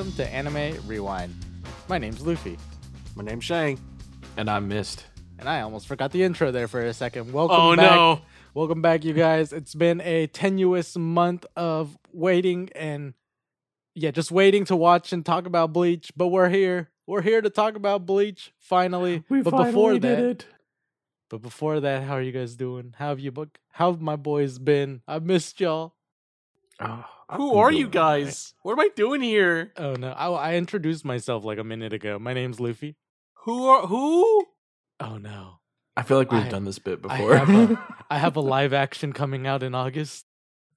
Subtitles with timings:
[0.00, 1.34] welcome to Anime Rewind.
[1.86, 2.58] My name's Loofie,
[3.16, 3.78] My name's Shang.
[4.38, 5.04] And I missed.
[5.38, 7.30] and I almost forgot the intro there for a second.
[7.34, 7.90] Welcome Oh back.
[7.90, 8.22] no.
[8.54, 9.52] Welcome back, you guys.
[9.52, 13.12] It's been a tenuous month of waiting and
[13.94, 16.88] yeah, just waiting to watch and talk about Bleach, but we're here.
[17.06, 19.22] We're here to talk about Bleach finally.
[19.28, 20.46] We but finally before did that, it.
[21.28, 22.94] but before that, how are you guys doing?
[22.96, 23.58] How have you book?
[23.72, 25.02] How have my boys been?
[25.06, 25.92] I missed y'all.
[26.82, 28.24] Oh, I've Who are you doing all right.
[28.24, 28.54] guys?
[28.62, 29.72] What am I doing here?
[29.76, 32.18] Oh no, I, I introduced myself like a minute ago.
[32.18, 32.94] My name's Loofie.
[33.44, 34.46] Who are who?
[35.00, 35.60] Oh no.
[35.96, 37.36] I feel like we've I- done this bit I before.
[37.36, 40.24] have, a, I have a live action coming out in August.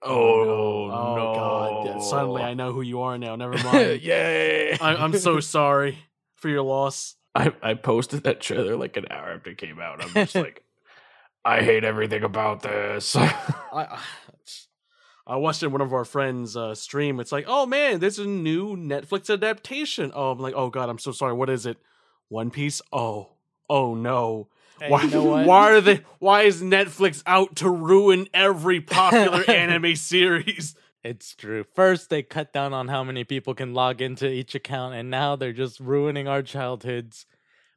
[0.02, 0.94] oh, oh no.
[0.94, 1.34] Oh no.
[1.34, 1.86] god.
[1.88, 3.36] Yeah, suddenly I know who you are now.
[3.36, 4.02] Never mind.
[4.02, 4.78] Yay.
[4.80, 5.98] I, I'm so sorry
[6.36, 7.16] for your loss.
[7.36, 10.04] I, I posted that trailer like an hour after it came out.
[10.04, 10.64] I'm just like,
[11.46, 13.16] I hate everything about this.
[13.16, 14.00] I
[15.26, 17.20] I- watched it one of our friends uh, stream.
[17.20, 20.12] It's like, oh man, there's a new Netflix adaptation.
[20.14, 21.34] Oh, I'm like, oh god, I'm so sorry.
[21.34, 21.78] What is it?
[22.30, 22.82] One Piece?
[22.92, 23.34] Oh,
[23.70, 24.50] oh no.
[24.80, 26.02] Hey, why, you know why are they?
[26.20, 30.76] Why is Netflix out to ruin every popular anime series?
[31.04, 31.66] It's true.
[31.76, 35.36] First, they cut down on how many people can log into each account, and now
[35.36, 37.26] they're just ruining our childhoods.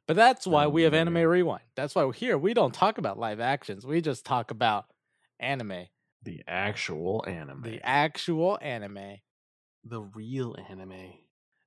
[0.07, 0.93] But that's why we have.
[0.93, 1.63] Anime Rewind.
[1.75, 2.37] That's why we're here.
[2.37, 3.85] We don't talk about live actions.
[3.85, 4.85] We just talk about
[5.39, 5.87] anime,
[6.27, 7.61] the actual anime.
[7.61, 9.21] the actual anime.
[9.83, 11.13] The real anime.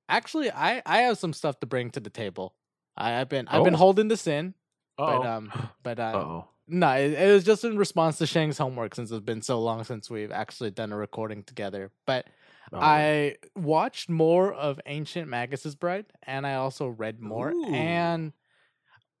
[0.07, 2.53] Actually, I I have some stuff to bring to the table.
[2.95, 3.77] I, I've been I've been Oh.
[3.77, 4.53] holding this in,
[4.99, 5.51] Oh, but um,
[5.81, 6.47] but uh, Uh-oh.
[6.67, 9.83] No, it, it was just in response to Shang's homework since it's been so long
[9.83, 11.91] since we've actually done a recording together.
[12.05, 12.27] But
[12.71, 17.51] Oh, I watched more of Ancient Magus's Bride and I also read more.
[17.51, 17.73] Ooh.
[17.73, 18.31] And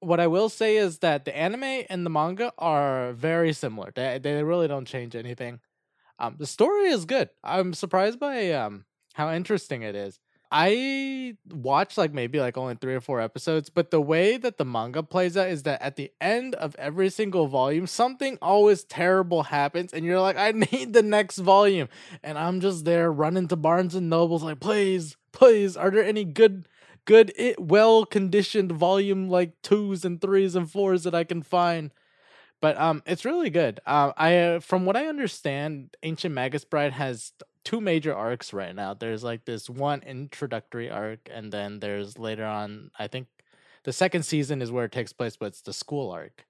[0.01, 3.91] what I will say is that the anime and the manga are very similar.
[3.95, 5.59] They, they really don't change anything.
[6.19, 7.29] Um, the story is good.
[7.43, 10.19] I'm surprised by um, how interesting it is.
[10.51, 14.65] I watched like maybe like only three or four episodes, but the way that the
[14.65, 19.43] manga plays out is that at the end of every single volume, something always terrible
[19.43, 21.87] happens, and you're like, I need the next volume.
[22.21, 26.25] And I'm just there running to Barnes and Nobles, like, please, please, are there any
[26.25, 26.67] good,
[27.05, 31.91] good, well conditioned volume like twos and threes and fours that I can find?
[32.61, 33.79] But um, it's really good.
[33.85, 37.33] Uh, I uh, from what I understand, Ancient Magus Bride has
[37.65, 38.93] two major arcs right now.
[38.93, 42.91] There's like this one introductory arc, and then there's later on.
[42.99, 43.27] I think
[43.83, 46.45] the second season is where it takes place, but it's the school arc,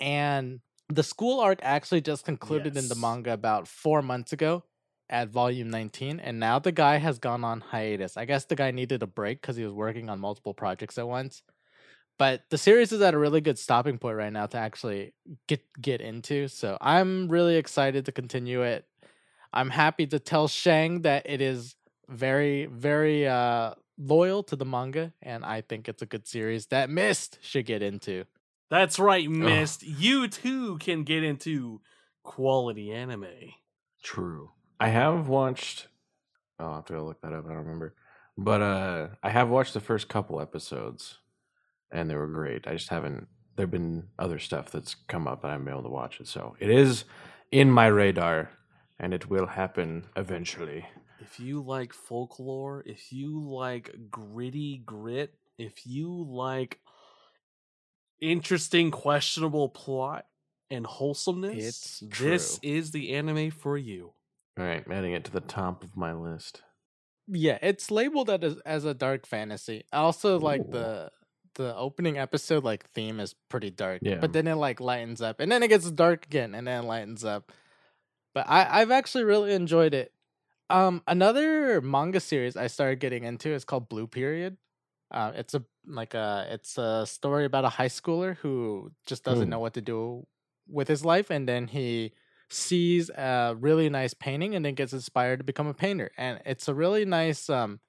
[0.00, 4.64] and the school arc actually just concluded in the manga about four months ago
[5.10, 8.70] at volume 19 and now the guy has gone on hiatus i guess the guy
[8.70, 11.42] needed a break because he was working on multiple projects at once
[12.18, 15.12] but the series is at a really good stopping point right now to actually
[15.46, 18.84] get get into so i'm really excited to continue it
[19.52, 21.74] i'm happy to tell shang that it is
[22.08, 26.88] very very uh loyal to the manga and i think it's a good series that
[26.88, 28.24] mist should get into
[28.70, 29.82] that's right, Mist.
[29.82, 31.80] You too can get into
[32.22, 33.26] quality anime.
[34.02, 34.50] True.
[34.80, 35.88] I have watched.
[36.58, 37.44] Oh, I'll have to go look that up.
[37.46, 37.94] I don't remember.
[38.36, 41.18] But uh, I have watched the first couple episodes,
[41.90, 42.66] and they were great.
[42.66, 43.26] I just haven't.
[43.56, 46.28] There've been other stuff that's come up, and I haven't been able to watch it.
[46.28, 47.04] So it is
[47.50, 48.50] in my radar,
[49.00, 50.86] and it will happen eventually.
[51.20, 56.78] If you like folklore, if you like gritty grit, if you like
[58.20, 60.26] interesting, questionable plot
[60.70, 64.12] and wholesomeness, this is the anime for you.
[64.58, 66.62] All right, adding it to the top of my list.
[67.30, 71.10] yeah it's labeled as as a dark fantasy also like the
[71.56, 74.16] the opening episode like theme is pretty dark Yeah.
[74.20, 76.86] but then it like lightens up and then it gets dark again and then it
[76.86, 77.52] lightens up
[78.34, 80.12] but i i've actually really enjoyed it
[80.70, 84.56] um another manga series i started getting into is called blue period
[85.10, 89.46] uh, it's a like a it's a story about a high schooler who just doesn't
[89.46, 89.50] Hmm.
[89.50, 90.26] know what to do
[90.68, 92.12] with his life and then he
[92.50, 96.10] sees a really nice painting and then gets inspired to become a painter.
[96.16, 97.80] And it's a really nice um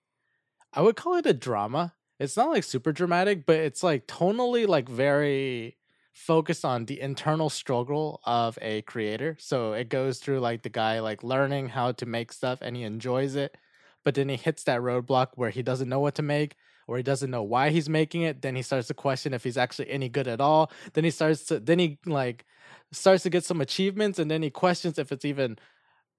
[0.73, 1.93] i would call it a drama.
[2.19, 5.77] It's not like super dramatic but it's like tonally like very
[6.13, 9.37] focused on the internal struggle of a creator.
[9.39, 12.83] So it goes through like the guy like learning how to make stuff and he
[12.83, 13.55] enjoys it
[14.03, 16.55] but then he hits that roadblock where he doesn't know what to make
[16.87, 18.41] or he doesn't know why he's making it.
[18.41, 20.71] Then he starts to question if he's actually any good at all.
[20.93, 22.45] Then he starts to then he like
[22.91, 25.57] starts to get some achievements and then he questions if it's even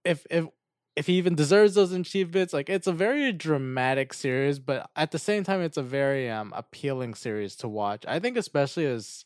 [0.05, 0.47] if if
[0.97, 2.53] if he even deserves those achievements.
[2.55, 6.53] Like it's a very dramatic series, but at the same time, it's a very um
[6.57, 8.05] appealing series to watch.
[8.09, 9.25] I think especially as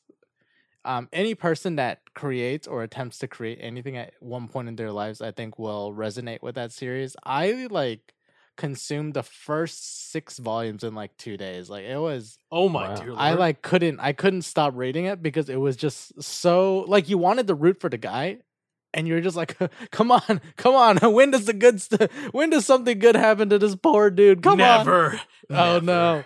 [0.84, 4.92] um any person that creates or attempts to create anything at one point in their
[4.92, 7.16] lives, I think will resonate with that series.
[7.24, 8.14] I like
[8.56, 11.68] consumed the first six volumes in like two days.
[11.70, 12.94] Like it was Oh my Wow.
[12.94, 13.18] dear Lord.
[13.20, 17.18] I like couldn't I couldn't stop reading it because it was just so like you
[17.18, 18.38] wanted to root for the guy
[18.92, 19.56] and you're just like
[19.90, 23.58] come on come on when does the good st- when does something good happen to
[23.58, 25.20] this poor dude come on never.
[25.50, 26.24] oh no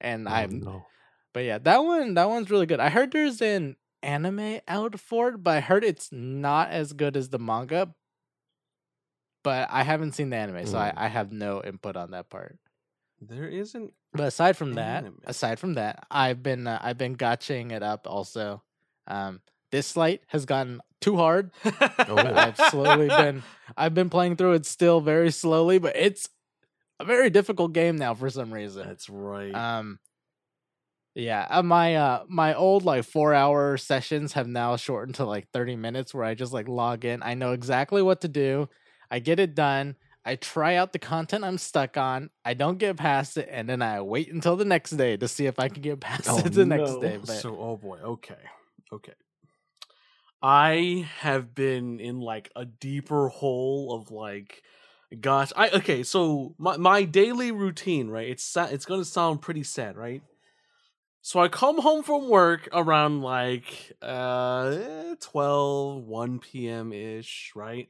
[0.00, 0.86] and Oh, I'm no.
[1.34, 5.28] but yeah that one that one's really good I heard there's an anime out for
[5.30, 7.94] it but I heard it's not as good as the manga
[9.48, 10.94] but I haven't seen the anime so I, Mm.
[11.04, 12.58] I have no input on that part
[13.20, 13.92] There isn't.
[14.12, 15.20] but aside from that, Anime.
[15.24, 18.62] aside from that, I've been uh, I've been gotching it up also.
[19.06, 19.40] Um,
[19.72, 21.50] Dislyte has gotten too hard.
[21.64, 22.16] Oh.
[22.44, 23.42] I've slowly been
[23.76, 26.28] I've been playing through it still very slowly, but it's
[27.00, 28.86] a very difficult game now for some reason.
[28.86, 29.54] That's right.
[29.54, 29.98] Um,
[31.14, 35.48] yeah, uh, my uh my old like four hour sessions have now shortened to like
[35.52, 37.22] thirty minutes, where I just like log in.
[37.22, 38.68] I know exactly what to do.
[39.10, 39.96] I get it done.
[40.24, 42.30] I try out the content I'm stuck on.
[42.44, 45.46] I don't get past it, and then I wait until the next day to see
[45.46, 47.16] if I can get past Oh, it the next day.
[47.16, 47.98] But so, oh boy.
[47.98, 48.34] Okay.
[48.92, 49.14] Okay.
[50.42, 54.62] I have been in like a deeper hole of like,
[55.18, 55.50] gosh.
[55.56, 56.02] I okay.
[56.02, 58.28] So my my daily routine, right?
[58.28, 60.22] It's it's gonna sound pretty sad, right?
[61.22, 66.92] So I come home from work around like uh 12, 1 p.m.
[66.92, 67.88] ish, right?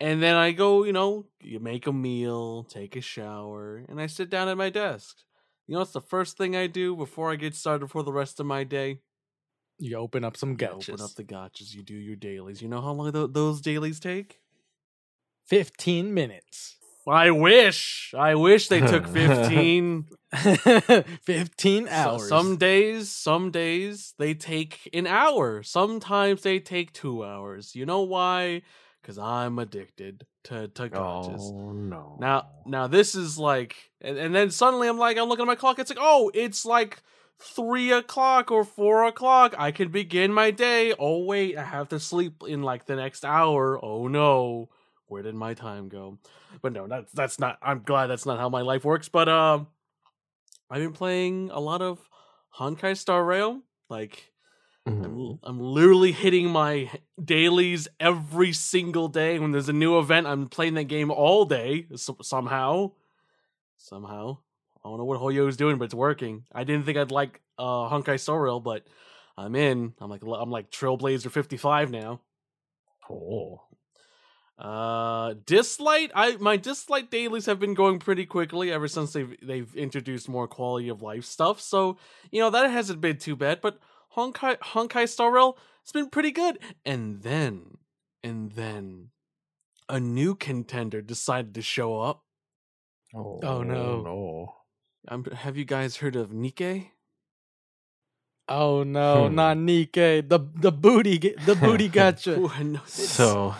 [0.00, 4.06] And then I go, you know, you make a meal, take a shower, and I
[4.06, 5.16] sit down at my desk.
[5.66, 8.40] You know it's the first thing I do before I get started for the rest
[8.40, 9.00] of my day?
[9.80, 10.88] you open up some You gachas.
[10.90, 11.72] Open up the gachas.
[11.74, 12.60] You do your dailies.
[12.60, 14.40] You know how long th- those dailies take?
[15.46, 16.76] Fifteen minutes.
[17.06, 18.12] I wish.
[18.18, 20.04] I wish they took 15.
[21.22, 22.28] Fifteen So- hours.
[22.28, 25.62] some days, some days they take an hour.
[25.62, 27.74] Sometimes they take two hours.
[27.74, 28.62] You know why?
[29.08, 31.40] Because I'm addicted to, to gachas.
[31.40, 32.18] Oh no.
[32.20, 35.54] Now, now this is like, and, and then suddenly I'm like, I'm looking at my
[35.54, 35.78] clock.
[35.78, 37.02] It's like, oh, it's like
[37.38, 39.54] three o'clock or four o'clock.
[39.56, 40.92] I can begin my day.
[40.98, 43.82] Oh wait, I have to sleep in like the next hour.
[43.82, 44.68] Oh no,
[45.06, 46.18] where did my time go?
[46.60, 47.56] But no, that's that's not.
[47.62, 49.08] I'm glad that's not how my life works.
[49.08, 49.68] But um,
[50.70, 51.98] I've been playing a lot of
[52.58, 53.62] Honkai Star Rail.
[53.88, 54.30] Like
[54.88, 55.18] I'm, Mhm.
[55.18, 56.90] l- I'm literally hitting my
[57.22, 59.38] dailies every single day.
[59.38, 62.92] When there's a new event, I'm playing that game all day so- somehow.
[63.76, 64.38] Somehow.
[64.84, 66.44] I don't know what Hoyo is doing, but it's working.
[66.52, 68.86] I didn't think I'd like uh, Honkai Star Rail, but
[69.36, 69.94] I'm in.
[70.00, 72.20] I'm like I'm like Trailblazer 55 now.
[73.10, 73.62] Oh.
[74.58, 76.10] Uh, Dislyte.
[76.14, 80.48] I my Dislyte dailies have been going pretty quickly ever since they've they've introduced more
[80.48, 81.60] quality of life stuff.
[81.60, 81.96] So
[82.32, 83.60] you know that hasn't been too bad.
[83.60, 83.78] But
[84.16, 86.58] Honkai Honkai Star Rail, it's been pretty good.
[86.84, 87.78] And then
[88.22, 89.10] and then
[89.88, 92.24] a new contender decided to show up.
[93.14, 94.02] Oh, Oh, no.
[94.02, 94.54] No.
[95.08, 96.88] Um, have you guys heard of Nikke?
[98.50, 99.34] oh no, Hmm.
[99.34, 100.28] not Nikke.
[100.28, 102.36] The the booty ge- the booty gacha.
[102.38, 102.80] Ooh, I.
[102.86, 103.54] So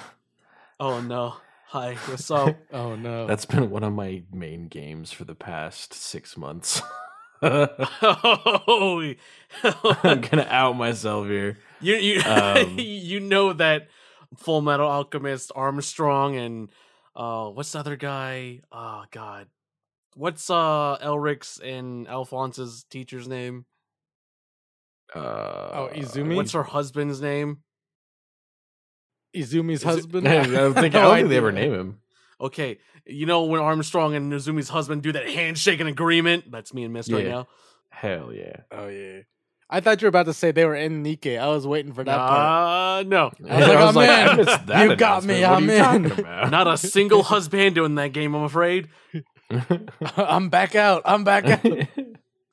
[0.81, 1.37] oh no,
[1.67, 2.57] hi, what's up?
[2.73, 3.27] oh no.
[3.27, 6.83] that's been one of my main games for the past six months.
[7.43, 9.15] oh,
[10.03, 11.59] I'm gonna out myself here.
[11.81, 13.87] You you Um, you know that
[14.39, 16.71] Full Metal Alchemist Armstrong and
[17.15, 18.63] uh what's the other guy?
[18.73, 19.47] Oh god.
[20.17, 23.65] What's uh Elric's and Alphonse's teacher's name?
[25.15, 26.35] Uh, Oh, Izumi?
[26.35, 27.59] What's her husband's name?
[29.37, 30.27] Izumi's Is it- husband.
[30.29, 31.99] I don't think, I No don't think they ever name him.
[32.41, 36.51] Okay, you know when Armstrong and Izumi's husband do that handshake and agreement?
[36.51, 37.49] That's me and Mist right now.
[37.91, 38.57] Hell yeah.
[38.71, 39.21] Oh yeah.
[39.71, 41.39] I thought you were about to say they were in Nikke.
[41.39, 42.41] I was waiting for that part.
[42.41, 43.31] Uh no.
[43.49, 44.29] I was like, I'm in.
[44.29, 45.43] I missed that You got me.
[45.43, 46.07] What I'm you in.
[46.13, 46.51] about?
[46.51, 48.89] Not a single husband in that game, I'm afraid.
[50.17, 51.03] I'm back out.
[51.05, 51.89] I'm back out.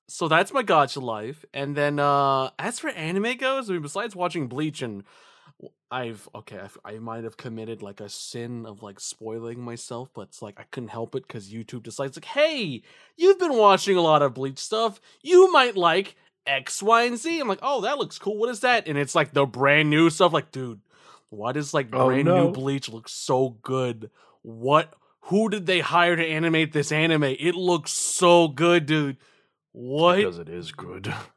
[0.07, 4.15] so that's my gacha life and then uh as for anime goes i mean besides
[4.15, 5.03] watching bleach and
[5.89, 10.23] i've okay I've, i might have committed like a sin of like spoiling myself but
[10.23, 12.81] it's like i couldn't help it because youtube decides like hey
[13.15, 14.99] you've been watching a lot of bleach stuff.
[15.21, 17.39] You might like x y and z.
[17.39, 18.37] I'm like oh that looks cool.
[18.37, 18.87] What is that?
[18.87, 20.81] And it's like the brand new stuff like dude
[21.29, 22.45] why does like Oh, brand no.
[22.45, 24.09] new bleach look so good?
[24.41, 27.23] What who did they hire to animate this anime?
[27.23, 29.17] It looks so good dude.
[29.71, 31.13] What because it is good.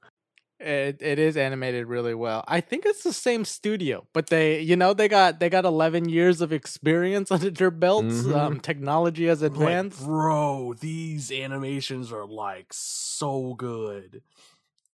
[0.60, 2.44] It it is animated really well.
[2.48, 6.08] I think it's the same studio, but they you know they got they got eleven
[6.08, 8.22] years of experience under their belts.
[8.22, 8.34] Mhm.
[8.34, 10.04] Um, technology has Like, advanced.
[10.04, 14.22] bro, these animations are like so good,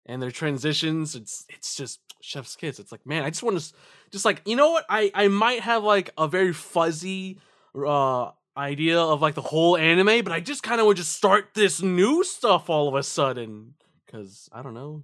[0.05, 1.15] and their transitions.
[1.15, 2.77] It's it's just chef's kiss.
[2.79, 3.74] It's like man, I just want to
[4.12, 7.39] just like you know what I I might have like a very fuzzy
[7.74, 11.51] uh idea of like the whole anime, but I just kind of would just start
[11.53, 15.03] this new stuff all of a sudden because I don't know.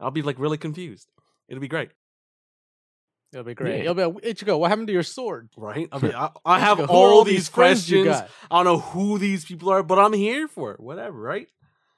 [0.00, 1.08] I'll be like really confused.
[1.48, 1.90] It'll be great,
[3.32, 3.78] It'll be great.
[3.78, 3.82] Yeah.
[3.84, 5.50] You'll be like, Ichigo, what happened to your sword?
[5.56, 5.88] right?
[5.90, 8.30] I, mean, I, I have Ichigo, all these friends questions.
[8.50, 10.80] I don't know who these people are, but I'm here for it.
[10.80, 11.48] Whatever, right?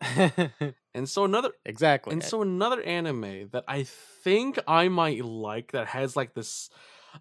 [0.97, 2.15] And so another exactly.
[2.15, 6.71] and so another anime that I think I might like that has like this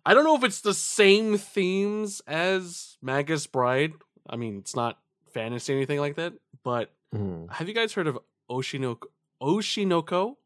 [0.05, 3.91] I don't know if it's the same themes as Magus Bride.
[4.29, 4.97] I mean, it's not
[5.33, 7.51] fantasy or anything like that, but Mhm.
[7.51, 8.17] have you guys heard of
[8.49, 9.09] Oshi no Ko
[9.41, 10.37] Oshinoko?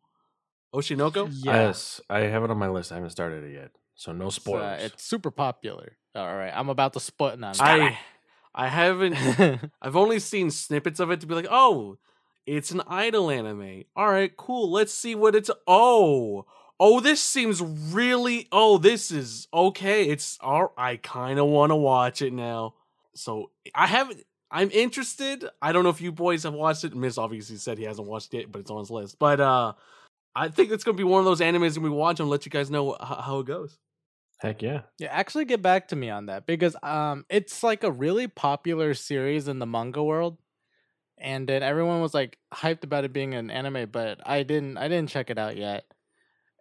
[0.73, 1.27] Oshi no Ko?
[1.31, 2.91] Yes, I have it on my list.
[2.91, 4.83] I haven't started it yet, so no It's, uh, spoilers.
[4.83, 5.97] it's super popular.
[6.15, 7.53] All right, I'm about to split now.
[7.59, 7.97] I
[8.53, 9.15] I haven't
[9.81, 11.97] I've only seen snippets of it to be like, oh,
[12.45, 13.83] it's an idol anime.
[13.95, 14.71] All right, cool.
[14.71, 15.51] Let's see what it's.
[15.67, 16.45] Oh,
[16.79, 18.47] oh, this seems really.
[18.51, 20.05] Oh, this is okay.
[20.09, 20.73] It's all.
[20.77, 22.75] I kind of want to watch it now.
[23.15, 24.23] So I haven't.
[24.51, 25.45] I'm interested.
[25.61, 26.95] I don't know if you boys have watched it.
[26.95, 29.19] Mist obviously said he hasn't watched it, but it's on his list.
[29.19, 29.73] But uh,
[30.35, 32.51] I think it's gonna be one of those animes and we watch and let you
[32.51, 33.77] guys know how, how it goes.
[34.39, 34.81] Heck yeah.
[34.97, 38.93] Yeah, actually get back to me on that because um it's like a really popular
[38.93, 40.37] series in the manga world.
[41.17, 44.87] And then everyone was like hyped about it being an anime, but I didn't I
[44.87, 45.85] didn't check it out yet.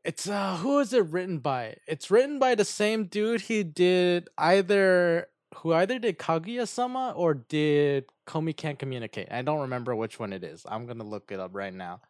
[0.04, 1.76] It's uh who is it written by?
[1.86, 7.34] It's written by the same dude he did either who either did Kaguya Sama or
[7.34, 9.28] did Komi Can't Communicate.
[9.30, 10.64] I don't remember which one it is.
[10.68, 12.00] I'm gonna look it up right now.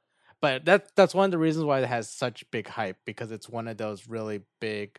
[0.40, 3.48] But that that's one of the reasons why it has such big hype because it's
[3.48, 4.98] one of those really big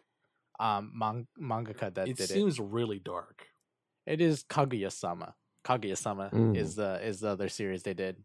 [0.59, 3.47] um man- mangaka that It did seems really dark.
[4.05, 4.13] it.
[4.13, 5.35] It is Kaguya Sama.
[5.65, 6.57] Kaguya Sama Mm.
[6.57, 8.17] is the is the other series they did.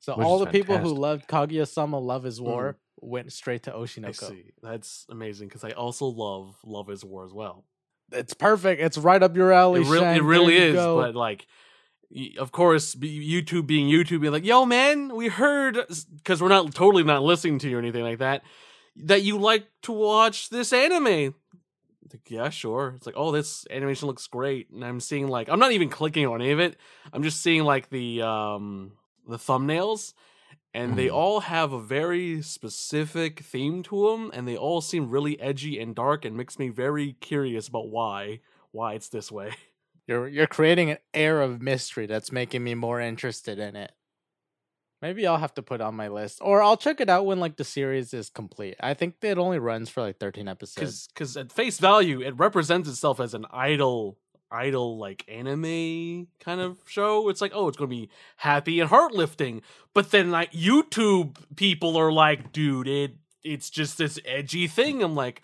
[0.00, 3.72] So Which all the people who loved Kaguya Sama Love is War went straight to
[3.72, 4.26] I Oshi no Ko.
[4.28, 4.50] see.
[4.62, 7.64] That's amazing because I also love Love Is War as well.
[8.10, 8.80] It's perfect.
[8.80, 9.82] It's right up your alley.
[9.82, 10.16] it, Shang.
[10.16, 10.96] it really you is go.
[10.96, 11.46] but like
[12.38, 15.78] of course youtube being youtube being like yo man we heard
[16.16, 18.42] because we're not totally not listening to you or anything like that
[18.96, 21.34] that you like to watch this anime.
[22.10, 22.94] Like, yeah sure.
[22.96, 24.70] It's like oh this animation looks great.
[24.70, 26.76] And i'm seeing like i'm not even clicking on any of it.
[27.12, 28.92] I'm just seeing like the um
[29.28, 30.14] the thumbnails
[30.74, 31.14] and they Mhm.
[31.14, 35.94] all have a very specific theme to them and they all seem really edgy and
[35.94, 38.40] dark and makes me very curious about why
[38.72, 39.52] why it's this way
[40.08, 43.92] You're you're creating an air of mystery that's making me more interested in it.
[45.00, 47.56] Maybe I'll have to put on my list, or I'll check it out when like
[47.56, 48.74] the series is complete.
[48.80, 51.06] I think it only runs for like thirteen episodes.
[51.08, 54.18] because at face value it represents itself as an idol
[54.50, 59.60] idol like anime kind of show it's like oh it's gonna be happy and heartlifting.
[59.92, 63.12] but then like youtube people are like dude it
[63.44, 65.42] it's just this edgy thing i'm like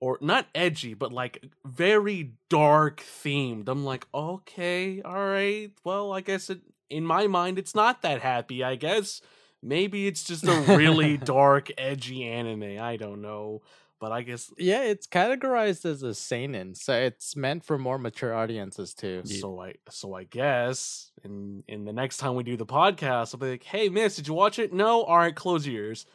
[0.00, 6.20] or not edgy but like very dark themed i'm like okay all right well i
[6.20, 9.20] guess it in my mind it's not that happy i guess
[9.62, 13.60] maybe it's just a really dark edgy anime i don't know
[14.00, 18.32] but i guess Yeah, it's categorized as a seinen, so it's meant for more mature
[18.34, 19.20] audiences too.
[19.26, 23.40] So I so I guess in in the next time we do the podcast, I'll
[23.40, 24.72] be like, "Hey, Mist, did you watch it?
[24.72, 25.02] No.
[25.02, 26.06] All right, close your ears."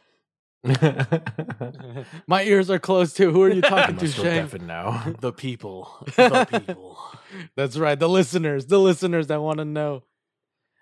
[2.27, 3.31] My ears are closed too.
[3.31, 4.41] Who are you talking to, must go Shane?
[4.43, 5.03] deafen now.
[5.19, 6.97] The people, the people.
[7.55, 7.97] That's right.
[7.99, 10.03] The listeners, the listeners that want to know.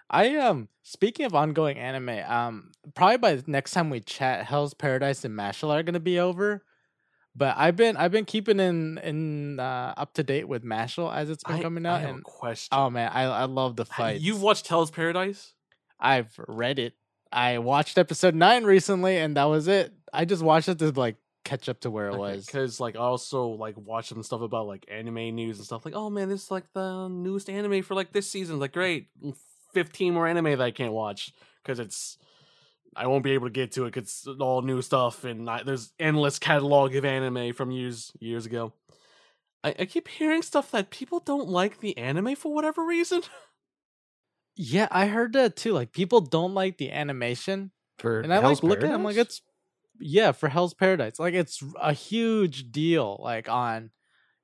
[0.10, 4.74] I um speaking of ongoing anime, um probably by the next time we chat, Hell's
[4.74, 6.64] Paradise and Mashle are gonna be over.
[7.36, 11.32] But I've been I've been keeping in in uh, up to date with Mashle as
[11.32, 12.78] it's been I, coming I out, have a and question.
[12.78, 14.24] oh man, I I love the Ha- fights.
[14.24, 15.54] You've watched Hell's Paradise?
[16.00, 16.94] I've read it.
[17.34, 19.92] I watched episode nine recently, and that was it.
[20.14, 22.46] I just watched it to like catch up to where it was.
[22.46, 25.84] because like I also like watch some stuff about like anime news and stuff.
[25.84, 28.60] Like, oh man, this is like the newest anime for like this season.
[28.60, 29.36] Like, great, mm,
[29.74, 32.18] fifteen more anime that I can't watch because it's
[32.96, 33.94] I won't be able to get to it.
[33.94, 38.46] 'cause it's all new stuff, and I, there's endless catalog of anime from years years
[38.46, 38.74] ago.
[39.64, 43.24] I, I keep hearing stuff that people don't like the anime for whatever reason.
[44.56, 45.74] Yeah, I heard that too.
[45.74, 48.94] Like people don't like the animation, For and I Hell's like look at it.
[48.94, 49.42] I'm like, it's
[50.00, 51.20] yeah for Hell's Paradise.
[51.20, 53.20] Like it's a huge deal.
[53.22, 53.92] Like on,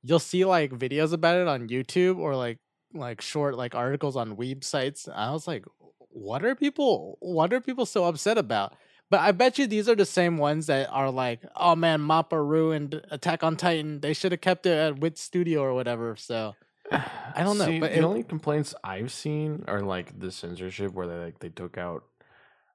[0.04, 2.60] you'll see like videos about it on YouTube or like
[2.94, 5.08] like short like articles on weeb sites.
[5.14, 5.66] I was like,
[6.10, 7.18] what are people?
[7.22, 8.74] What are people so upset about?
[9.12, 12.34] But I bet you these are the same ones that are like, oh man, Mappa
[12.34, 14.02] ruined Attack on Titan.
[14.02, 16.16] They should have kept it at Wit Studio or whatever.
[16.16, 16.56] So
[17.36, 20.94] I don't know, See, but the it- only complaints I've seen are like the censorship
[20.94, 22.04] where they like they took out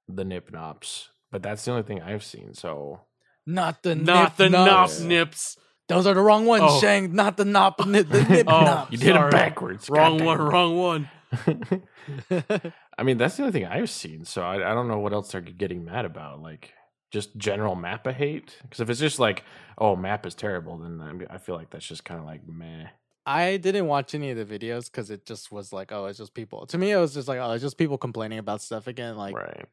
[0.09, 1.09] the nip nops.
[1.33, 2.55] But that's the only thing I've seen.
[2.55, 3.01] So
[3.47, 5.01] not the Not the nip nop nops.
[5.01, 5.57] nips.
[5.89, 6.81] Those are the wrong ones, Oh.
[6.81, 7.13] Shang.
[7.15, 8.93] Not the nop, nip, the nip Oh, nops.
[8.93, 9.29] you did Sorry.
[9.29, 9.91] it backwards.
[9.91, 10.27] Wrong goddamn.
[10.27, 11.11] one, wrong one.
[12.99, 14.25] I mean, that's the only thing I've seen.
[14.25, 16.41] So I, I don't know what else they're getting mad about.
[16.41, 16.73] Like
[17.11, 18.57] just general Mappa hate.
[18.63, 19.45] Because if it's just like,
[19.77, 22.47] oh, map is terrible, then I, mean, I feel like that's just kind of like
[22.47, 22.87] meh.
[23.27, 26.35] I didn't watch any of the videos because it just was like, oh, it's just
[26.35, 26.67] people.
[26.67, 29.17] To me, it was just like, oh, it's just people complaining about stuff again.
[29.17, 29.67] Like, right.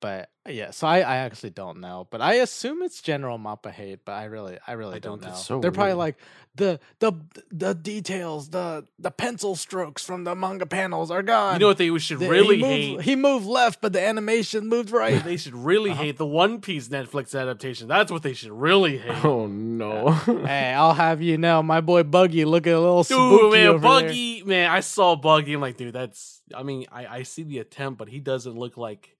[0.00, 0.70] But yeah.
[0.70, 4.00] So I, I actually don't know, but I assume it's general Mappa hate.
[4.04, 5.34] But I really, I really I don't, know.
[5.34, 6.16] so They're probably like
[6.54, 7.12] the the
[7.50, 11.54] the details, the the pencil strokes from the manga panels are gone.
[11.54, 13.00] You know what they should The- really he moved, hate?
[13.02, 15.22] He moved left, but the animation moved right.
[15.22, 16.02] They should really Uh-huh.
[16.02, 17.86] hate the One Piece Netflix adaptation.
[17.88, 19.24] That's what they should really hate.
[19.24, 20.10] Oh, no.
[20.12, 23.78] hey, I'll have you know, my boy Buggy looking a little Dude, spooky man, over
[23.78, 23.90] there.
[24.08, 25.52] Buggy, man, I saw Buggy.
[25.54, 26.40] I'm like, dude, that's.
[26.54, 29.14] I mean, I, I see the attempt, but he doesn't look like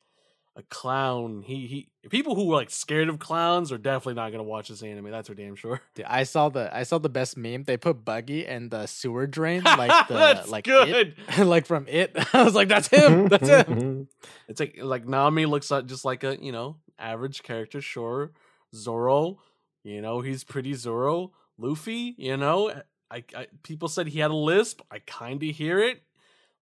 [0.58, 1.42] a clown.
[1.42, 1.88] He he.
[2.10, 5.10] People who are like scared of clowns are definitely not gonna watch this anime.
[5.10, 5.80] That's for damn sure.
[5.94, 7.62] Dude, I saw the I saw the best meme.
[7.62, 11.14] They put Buggy and the sewer drain, like the that's like good.
[11.28, 12.16] It, like from it.
[12.34, 13.28] I was like, that's him.
[13.28, 14.08] That's him.
[14.48, 17.80] It's like like Nami looks like just like a you know average character.
[17.80, 18.32] Sure,
[18.74, 19.38] Zoro,
[19.84, 21.32] you know he's pretty Zoro.
[21.56, 22.72] Luffy, you know,
[23.10, 24.80] I, I people said he had a lisp.
[24.90, 26.02] I kind of hear it,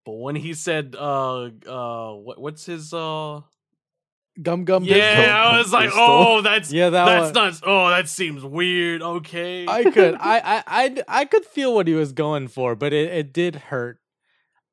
[0.05, 3.41] but when he said uh uh what what's his uh
[4.43, 4.85] Gum gum.
[4.85, 6.05] yeah, I was like, Pistol.
[6.05, 6.91] oh that's yeah.
[6.91, 7.45] That that's one.
[7.45, 9.01] not oh that seems weird.
[9.03, 12.93] Okay, I could I, I I I could feel what he was going for, but
[12.93, 13.99] it, it did hurt.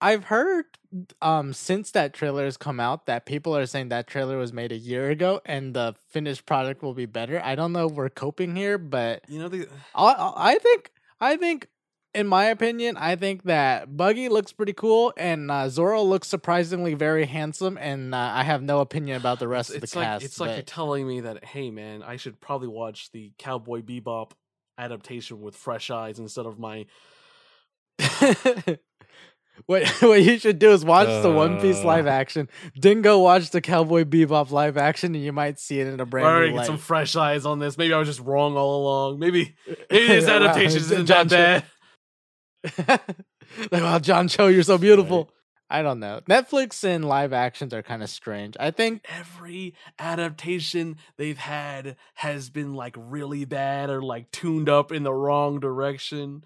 [0.02, 0.66] I've heard
[1.22, 4.72] um since that trailer has come out that people are saying that trailer was made
[4.72, 7.42] a year ago and the finished product will be better.
[7.44, 10.92] I don't know if we're coping here, but you know the I, I I think
[11.22, 11.70] I think
[12.14, 16.94] in my opinion, I think that Buggy looks pretty cool and uh, Zoro looks surprisingly
[16.94, 17.78] very handsome.
[17.78, 20.26] And uh, I have no opinion about the rest it's, of the it's like cast.
[20.26, 24.32] it's like you're telling me that hey man, I should probably watch the Cowboy Bebop
[24.78, 26.86] adaptation with fresh eyes instead of my
[29.66, 31.88] what what you should do is watch the One Piece Uh.
[31.88, 35.88] live action, then go watch the Cowboy Bebop live action, and you might see it
[35.88, 36.68] in a brand Alright, new get light.
[36.68, 37.78] some fresh eyes on this.
[37.78, 39.20] Maybe I was just wrong all along.
[39.20, 39.56] Maybe
[39.90, 41.64] maybe this adaptation isn't that bad.
[42.88, 43.02] like,
[43.72, 45.30] wow, John Cho, you're so beautiful.
[45.70, 46.22] I don't know.
[46.30, 48.56] Netflix and live actions are kind of strange.
[48.60, 54.92] I think Every adaptation they've had has been like really bad or like tuned up
[54.92, 56.44] in the wrong direction.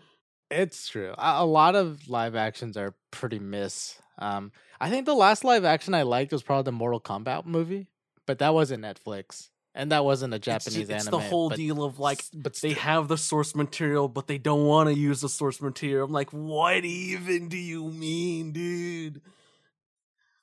[0.50, 1.14] it's true.
[1.18, 4.00] A, a lot of live actions are pretty miss.
[4.18, 7.88] Um, I think the last live action I liked was probably the Mortal Kombat movie,
[8.26, 11.56] but that wasn't Netflix, and that wasn't a It's, ju- Japanese it's the whole but,
[11.56, 15.22] deal of like but they have the source material, but they don't want to use
[15.22, 16.06] the source material.
[16.06, 19.22] I'm like, what even do you mean, dude?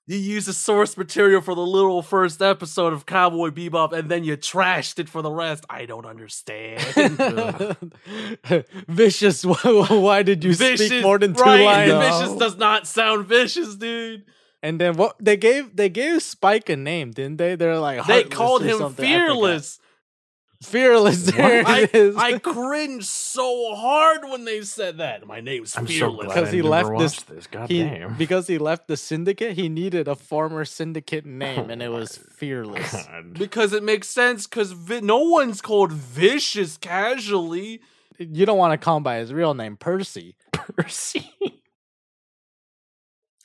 [0.07, 4.23] You use the source material for the little first episode of Cowboy Bebop, and then
[4.23, 5.65] you trashed it for the rest.
[5.71, 6.83] I don't understand.
[8.87, 9.47] vicious.
[9.47, 9.57] Why,
[9.89, 11.89] why did you vicious, speak more than two right?
[11.89, 12.19] lines?
[12.19, 14.25] Vicious does not sound vicious, dude.
[14.65, 17.55] And then what they gave they gave Spike a name, didn't they?
[17.55, 19.05] They're like They called him something.
[19.05, 19.27] I forgot.
[19.29, 19.79] fearless.
[20.63, 21.23] Fearless.
[21.25, 22.17] There I, it is.
[22.29, 25.27] I cringed so hard when they said that.
[25.27, 26.25] My name's I'm fearless.
[26.27, 27.47] glad 'Cause I he never left this- watched this.
[27.47, 28.15] God he damn.
[28.17, 32.19] because he left the syndicate, he needed a former syndicate oh name, and it was
[32.19, 32.91] Oh Fearless.
[33.07, 33.35] God.
[33.35, 34.47] Because it makes sense.
[34.47, 37.83] Because vi- no one's called vicious casually.
[38.19, 40.37] You don't want to call him by his real name, Percy.
[40.53, 41.31] Percy.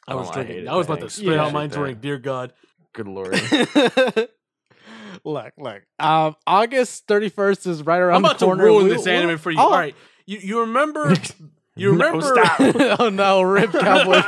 [0.10, 0.56] I was Oh, drinking.
[0.58, 1.46] hate I, was about to spit Yeah.
[1.46, 2.02] out my drink.
[2.02, 2.54] Dear God.
[2.94, 3.34] Good lord.
[5.24, 5.82] look, look.
[6.00, 9.12] Um, August thirty first is right around I'm about the to ruin We- this we-
[9.12, 9.60] anime for you.
[9.60, 9.64] oh.
[9.66, 9.96] All right.
[10.26, 11.14] You you remember?
[11.76, 12.22] You No, remember?
[12.44, 12.60] stop.
[13.00, 14.22] oh no, Rip Cowboy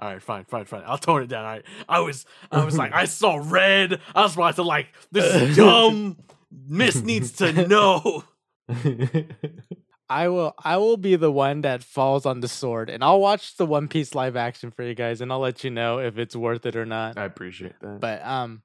[0.00, 0.82] All right, fine, fine, fine.
[0.86, 1.44] I'll tone it down.
[1.44, 1.64] Right.
[1.88, 4.00] I was, I was like, I saw red.
[4.14, 6.16] I was about to like, this dumb.
[6.66, 8.24] Mist needs to know.
[10.08, 13.56] I will I will be the one that falls on the sword and I'll watch
[13.56, 16.36] the One Piece live action for you guys and I'll let you know if it's
[16.36, 17.18] worth it or not.
[17.18, 18.00] I appreciate that.
[18.00, 18.62] But um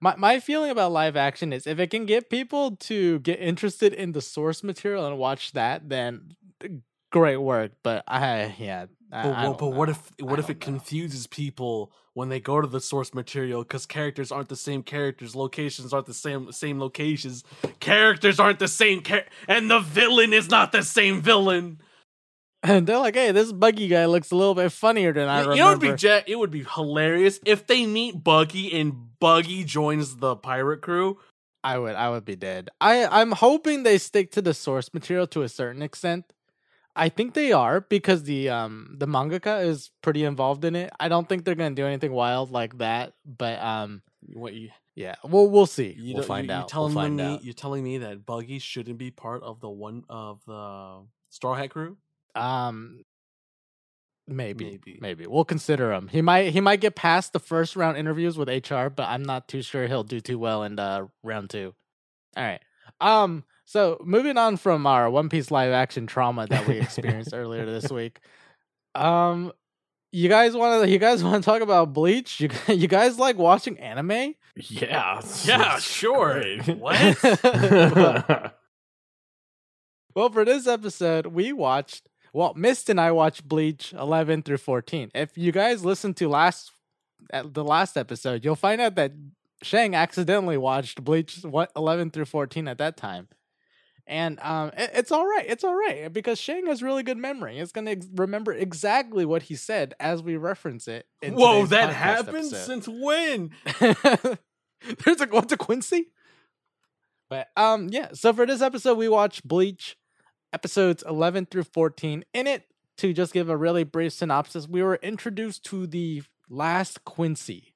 [0.00, 3.92] my my feeling about live action is if it can get people to get interested
[3.92, 6.36] in the source material and watch that, then
[7.10, 7.72] great work.
[7.82, 8.86] But I yeah.
[9.10, 10.64] But, but what if what if it know.
[10.64, 15.36] confuses people when they go to the source material because characters aren't the same characters,
[15.36, 17.44] locations aren't the same same locations,
[17.78, 21.80] characters aren't the same char- and the villain is not the same villain.
[22.62, 25.62] And they're like, "Hey, this buggy guy looks a little bit funnier than I remember."
[25.62, 30.16] it would be ja- it would be hilarious if they meet Buggy and Buggy joins
[30.16, 31.18] the pirate crew.
[31.62, 32.70] I would I would be dead.
[32.80, 36.32] I I'm hoping they stick to the source material to a certain extent.
[36.96, 40.90] I think they are because the um the mangaka is pretty involved in it.
[40.98, 45.16] I don't think they're gonna do anything wild like that, but um What you yeah,
[45.22, 45.94] we'll we'll see.
[45.98, 46.60] You we'll find you, out.
[46.60, 47.44] You're telling we'll me out.
[47.44, 51.68] you're telling me that Buggy shouldn't be part of the one of the Straw Hat
[51.70, 51.98] crew?
[52.34, 53.04] Um,
[54.26, 54.98] maybe, Maybe.
[55.00, 56.08] maybe, we'll consider him.
[56.08, 59.48] He might he might get past the first round interviews with HR, but I'm not
[59.48, 61.74] too sure he'll do too well in uh, round two.
[62.36, 62.60] All right.
[63.00, 63.44] Um.
[63.66, 67.90] So moving on from our One Piece live action trauma that we experienced earlier this
[67.90, 68.20] week.
[68.94, 69.52] Um.
[70.12, 70.88] You guys want to?
[70.88, 72.40] You guys want to talk about Bleach?
[72.40, 74.34] You you guys like watching anime?
[74.56, 75.20] Yeah.
[75.44, 76.40] Yeah, sure.
[76.40, 76.66] great.
[76.78, 78.54] What?
[80.14, 82.08] Well, for this episode, we watched.
[82.32, 85.10] Well, Mist and I watched Bleach 11 through 14.
[85.14, 86.70] If you guys listened to last
[87.30, 89.12] at the last episode, you'll find out that
[89.62, 93.28] Shang accidentally watched Bleach what 11 through 14 at that time.
[94.08, 95.44] And um, it- it's all right.
[95.48, 97.58] It's all right because Shang has really good memory.
[97.58, 101.06] It's gonna ex- remember exactly what he said as we reference it.
[101.22, 102.64] Whoa, that happened episode.
[102.66, 103.50] since when?
[105.04, 106.08] There's a what's a Quincy?
[107.28, 109.96] But um yeah, so for this episode we watch Bleach
[110.52, 112.24] episodes 11 through 14.
[112.32, 112.64] In it
[112.98, 117.74] to just give a really brief synopsis, we were introduced to the last Quincy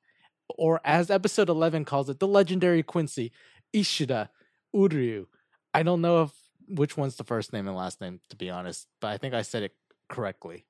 [0.56, 3.32] or as episode 11 calls it, the legendary Quincy
[3.72, 4.30] Ishida
[4.74, 5.26] Uryu.
[5.74, 6.32] I don't know if
[6.68, 9.42] which one's the first name and last name to be honest, but I think I
[9.42, 9.74] said it
[10.08, 10.66] correctly.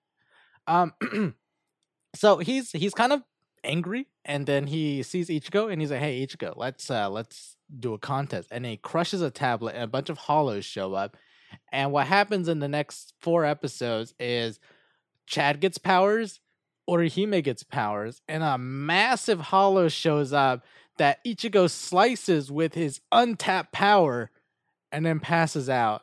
[0.67, 0.95] Um
[2.15, 3.23] so he's he's kind of
[3.63, 7.95] angry and then he sees Ichigo and he's like, "Hey Ichigo, let's uh let's do
[7.95, 11.17] a contest." And he crushes a tablet and a bunch of hollows show up.
[11.73, 14.61] And what happens in the next 4 episodes is
[15.27, 16.41] Chad gets powers,
[16.89, 20.65] Orihime gets powers, and a massive hollow shows up
[20.99, 24.31] that Ichigo slices with his untapped power
[24.92, 26.03] and then passes out.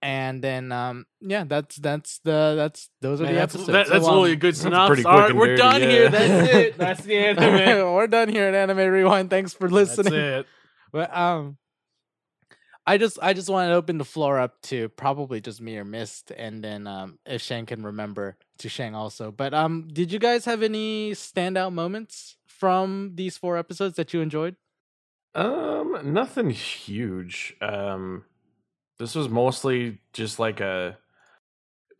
[0.00, 3.72] And then um yeah, that's that's the that's those are Man, the that's episodes.
[3.72, 5.02] that- So, that's um, really a good that's synopsis.
[5.02, 6.08] pretty All quick right, and we're dirty, done here.
[6.08, 6.78] That's it.
[6.78, 7.94] That's the anime.
[7.94, 9.28] We're done here at Anime Rewind.
[9.30, 10.12] Thanks for listening.
[10.12, 10.46] That's it.
[10.92, 11.56] But um
[12.86, 15.84] I just I just want to open the floor up to probably just me or
[15.84, 19.32] Mist and then um if Shang can remember to Shang also.
[19.32, 24.20] But um did you guys have any standout moments from these four episodes that you
[24.20, 24.54] enjoyed?
[25.38, 27.56] Um, nothing huge.
[27.60, 28.24] Um,
[28.98, 30.98] this was mostly just like a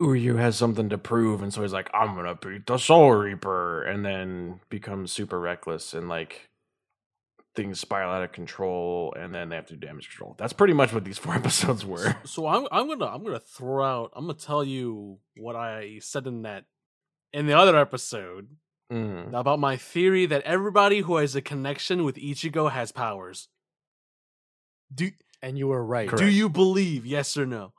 [0.02, 3.82] Uryu has something to prove, and so he's like, "I'm gonna beat the Soul Reaper,"
[3.84, 6.50] and then becomes super reckless and like
[7.54, 10.34] things spiral out of control, and then they have to do damage control.
[10.36, 12.16] That's pretty much what these four episodes were.
[12.24, 16.26] So I'm I'm gonna I'm gonna throw out I'm gonna tell you what I said
[16.26, 16.64] in that
[17.32, 18.48] in the other episode
[18.90, 19.34] Mm.
[19.34, 23.48] about my theory that everybody who has a connection with Ichigo has powers.
[24.94, 25.10] Do
[25.42, 26.10] And you were right.
[26.16, 27.04] do you believe?
[27.04, 27.74] Yes or no?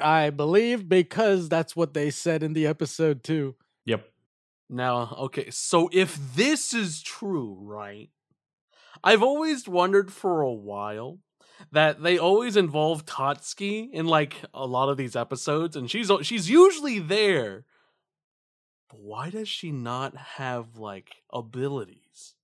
[0.00, 3.54] I believe because that's what they said in the episode too.
[3.84, 4.08] Yep.
[4.68, 8.10] Now, okay, so if this is true, right?
[9.04, 11.18] I've always wondered for a while
[11.70, 16.50] that they always involve Tatsuki in like a lot of these episodes, and she's she's
[16.50, 17.64] usually there.
[18.88, 22.34] But why does she not have like abilities?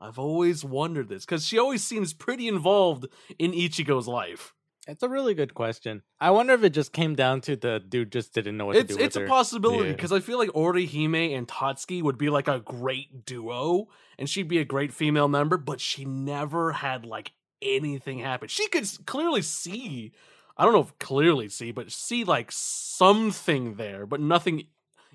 [0.00, 3.06] I've always wondered this because she always seems pretty involved
[3.38, 4.52] in Ichigo's life.
[4.88, 6.02] It's a really good question.
[6.20, 8.92] I wonder if it just came down to the dude just didn't know what it's
[8.92, 9.26] to do it's a her.
[9.26, 9.96] possibility Yeah.
[9.96, 14.46] because I feel like Orihime and Tatsuki would be like a great duo, and she'd
[14.46, 18.46] be a great female member, but she never had like anything happen.
[18.46, 20.12] She could clearly see,
[20.56, 24.68] I don't know if clearly see, but see like something there, but nothing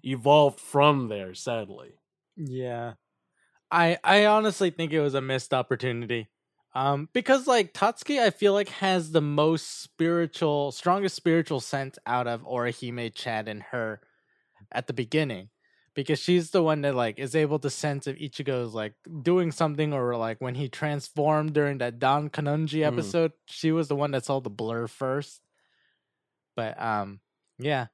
[0.04, 1.34] evolved from there.
[1.34, 1.94] Sadly,
[2.38, 2.94] Yeah.
[3.72, 6.30] I I honestly think it was a missed opportunity.
[6.74, 12.28] Um because like Tatsuki I feel like has the most spiritual strongest spiritual sense out
[12.28, 14.02] of Orihime Chad and her
[14.72, 15.50] at the beginning.
[15.94, 19.92] Because she's the one that like is able to sense if Ichigo's like doing something
[19.94, 22.88] or like when he transformed during that Don Kanonji Mm.
[22.88, 25.42] episode, she was the one that saw the blur first.
[26.56, 27.20] But um
[27.60, 27.88] yeah.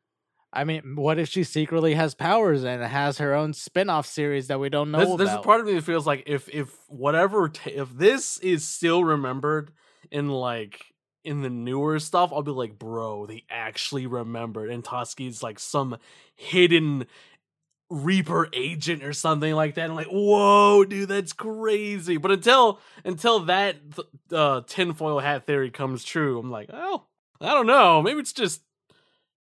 [0.54, 4.60] I mean, what if she secretly has powers and has her own spin-off series that
[4.60, 5.18] we don't know there's, about?
[5.18, 8.66] there's a part of me that feels like if if whatever ta if this is
[8.66, 9.72] still remembered
[10.10, 10.86] in like
[11.24, 15.98] in the newer stuff, I'll be like, bro, they actually remembered, and Tatsuki's like some
[16.36, 17.06] hidden
[17.90, 19.90] Reaper agent or something like that.
[19.90, 22.18] I'm like, whoa, dude, that's crazy.
[22.18, 27.06] But until until that th- uh, tinfoil hat theory comes true, I'm like, oh,
[27.40, 28.02] I don't know.
[28.02, 28.62] Maybe it's just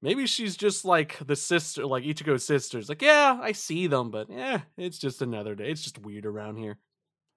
[0.02, 2.90] maybe she's just like the sister, like Ichigo's sisters.
[2.90, 5.70] Like, yeah, I see them, but yeah, it's just another day.
[5.70, 6.78] It's just weird around here.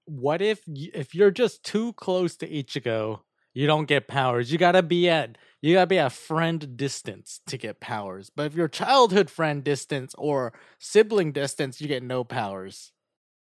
[0.07, 3.21] What if if you're just too close to Ichigo,
[3.55, 4.53] you don't get powers.
[4.53, 8.31] You gotta be at you gotta be at friend distance to get powers.
[8.35, 12.93] But if you're childhood friend distance or sibling distance, you get no powers.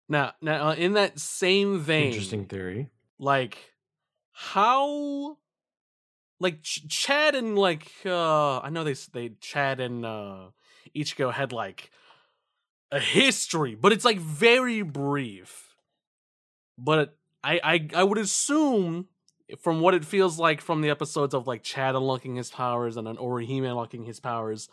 [0.09, 2.89] Now, now uh, in that same vein, Interesting theory.
[3.19, 3.57] like
[4.31, 5.37] how
[6.39, 10.47] like Ch- Chad and like uh I know they they Chad and uh
[10.95, 11.91] Ichigo had like
[12.91, 15.75] a history, but it's like very brief.
[16.77, 19.07] But I I I would assume
[19.61, 23.05] from what it feels like from the episodes of like Chad unlocking his powers and
[23.05, 24.69] then Orihime unlocking his powers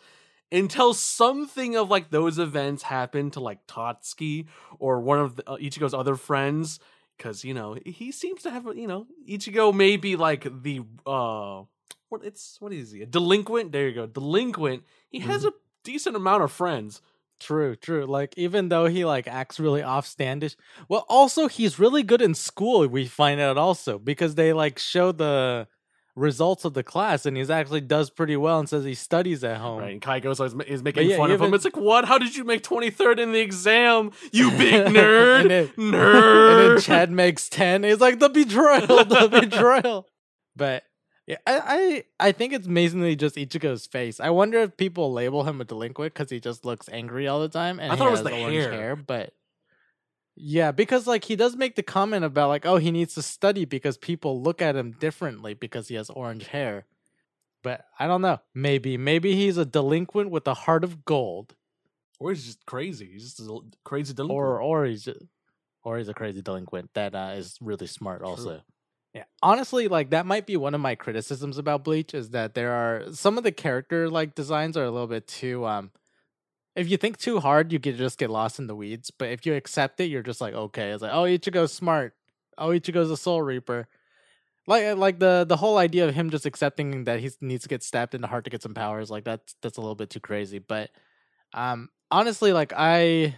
[0.52, 4.46] until something of like those events happen to like Tatsuki
[4.79, 6.79] or one of the, uh, Ichigo's other friends
[7.16, 11.62] because you know he seems to have you know Ichigo may be like the uh
[12.09, 15.52] what it's what is he a delinquent there you go delinquent he has a
[15.85, 17.00] decent amount of friends
[17.38, 18.07] True, true.
[18.07, 20.57] Like even though he like acts really offstandish,
[20.88, 22.87] well, also he's really good in school.
[22.88, 25.68] We find out also because they like show the
[26.16, 29.59] results of the class, and he's actually does pretty well and says he studies at
[29.59, 29.81] home.
[29.81, 32.16] right and Keigo's always ma- is making yeah, fun of him it's like what how
[32.18, 36.81] did you make 23rd in the exam you big nerd And then- nerd And then
[36.83, 37.83] Chad makes ten.
[37.85, 40.09] He's like the betrayal, the betrayal.
[40.57, 40.85] But
[41.26, 41.61] yeah, I,
[42.18, 44.18] I I think it's amazingly just Ichigo's face.
[44.20, 47.48] I wonder if people label him a delinquent because he just looks angry all the
[47.48, 48.96] time and I he thought it was has the orange hair.
[48.96, 49.35] But
[50.37, 53.64] yeah, because like he does make the comment about like oh he needs to study
[53.64, 56.87] because people look at him differently because he has orange hair.
[57.62, 58.38] But I don't know.
[58.55, 61.55] Maybe maybe he's a delinquent with a heart of gold.
[62.18, 65.20] or he's just crazy he's just a crazy delinquent or or he's just,
[65.85, 68.62] or he's a crazy delinquent that uh, is really smart also
[69.14, 72.72] yeah honestly like that might be one of my criticisms about bleach is that there
[72.72, 75.90] are some of the character like designs are a little bit too um
[76.77, 79.47] if you think too hard you could just get lost in the weeds but if
[79.47, 82.15] you accept it you're just like okay it's like oh ichigo's smart.
[82.59, 83.89] Oh ichigo's a soul reaper.
[84.67, 87.83] Like like the the whole idea of him just accepting that he needs to get
[87.83, 90.21] stabbed in the heart to get some powers like that's that's a little bit too
[90.21, 90.91] crazy but
[91.55, 93.37] um honestly like i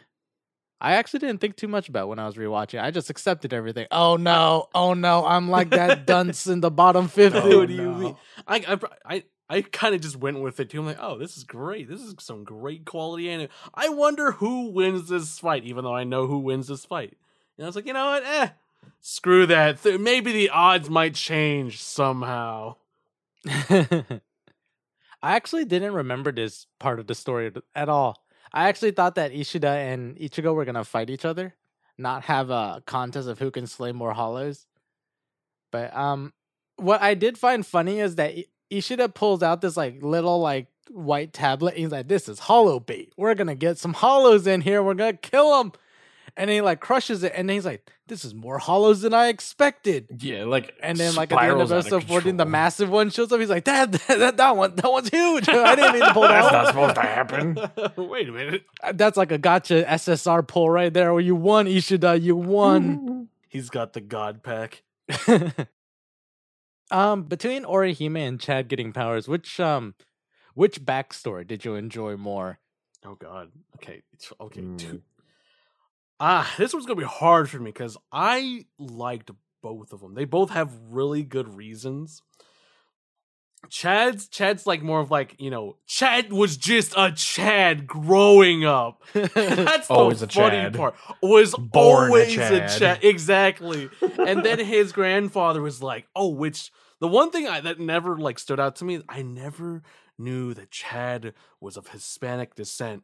[0.81, 2.83] i actually didn't think too much about when i was rewatching.
[2.83, 3.87] I just accepted everything.
[3.91, 4.69] Oh no.
[4.75, 5.27] Oh no.
[5.27, 8.17] I'm like that dunce in the bottom 50 what do you mean?
[8.47, 10.81] I I I, I kind of just went with it too.
[10.81, 11.89] I'm like, oh, this is great.
[11.89, 13.49] This is some great quality anime.
[13.75, 17.17] I wonder who wins this fight, even though I know who wins this fight.
[17.57, 18.25] And I was like, you know what?
[18.25, 18.49] Eh,
[19.01, 19.83] screw that.
[19.83, 22.77] Th- maybe the odds might change somehow.
[23.51, 24.21] I
[25.23, 28.23] actually didn't remember this part of the story at all.
[28.53, 31.55] I actually thought that Ishida and Ichigo were gonna fight each other,
[31.97, 34.67] not have a contest of who can slay more hollows.
[35.71, 36.33] But um,
[36.77, 38.35] what I did find funny is that
[38.71, 41.77] Ishida pulls out this like little like white tablet.
[41.77, 43.13] He's like, "This is hollow bait.
[43.17, 44.83] We're gonna get some hollows in here.
[44.83, 45.73] We're gonna kill them."
[46.37, 49.27] And he like crushes it, and then he's like, "This is more hollows than I
[49.29, 53.11] expected." Yeah, like And then, like at the end of episode 14, the massive one
[53.11, 53.41] shows up.
[53.41, 55.49] He's like, "Dad, that, that one, that one's huge.
[55.49, 57.59] I didn't mean to pull that That's out." not supposed to happen.
[58.09, 58.65] Wait a minute.
[58.95, 61.13] That's like a gacha SSR pull right there.
[61.13, 62.21] Where you won, Ishida.
[62.21, 63.29] You won.
[63.49, 64.83] He's got the god pack.
[66.91, 69.95] Um, between Orihime and Chad getting powers, which um,
[70.55, 72.59] which backstory did you enjoy more?
[73.05, 73.51] Oh god.
[73.77, 74.03] Okay.
[74.41, 74.61] Okay.
[74.61, 75.03] Mm.
[76.21, 79.31] Ah, this one's gonna be hard for me because I liked
[79.63, 80.15] both of them.
[80.15, 82.23] They both have really good reasons.
[83.71, 89.03] Chad's Chad's like more of like you know Chad was just a Chad growing up.
[89.13, 90.75] That's the Always a funny Chad.
[90.77, 90.95] part.
[91.23, 92.79] Was Born a always a Chad.
[92.79, 93.05] Chad.
[93.05, 93.91] Exactly.
[94.19, 98.39] and then his grandfather was like, "Oh, which the one thing I, that never like
[98.39, 99.83] stood out to me, I never
[100.19, 103.03] knew that Chad was of Hispanic descent."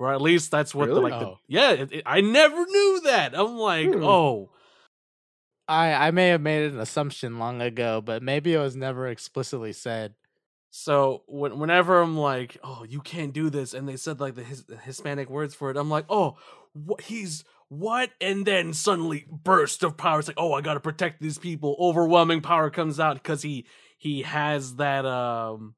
[0.00, 1.10] Or at least that's what the Really?
[1.10, 1.38] like the, Oh.
[1.48, 3.34] yeah, it, it- I never knew that.
[3.36, 4.04] I'm like, Hmm.
[4.04, 4.50] "Oh,
[5.68, 9.72] I I may have made an assumption long ago, but maybe it was never explicitly
[9.72, 10.14] said.
[10.70, 14.44] So when, whenever I'm like, "Oh, you can't do this," and they said like the,
[14.44, 16.36] his, Hispanic words for it, I'm like, "Oh,
[16.74, 17.02] what?
[17.02, 20.18] He's what?" And then suddenly burst of power.
[20.18, 23.66] It's like, "Oh, I gotta protect these people." Overwhelming power comes out because he
[23.98, 25.74] he has that um,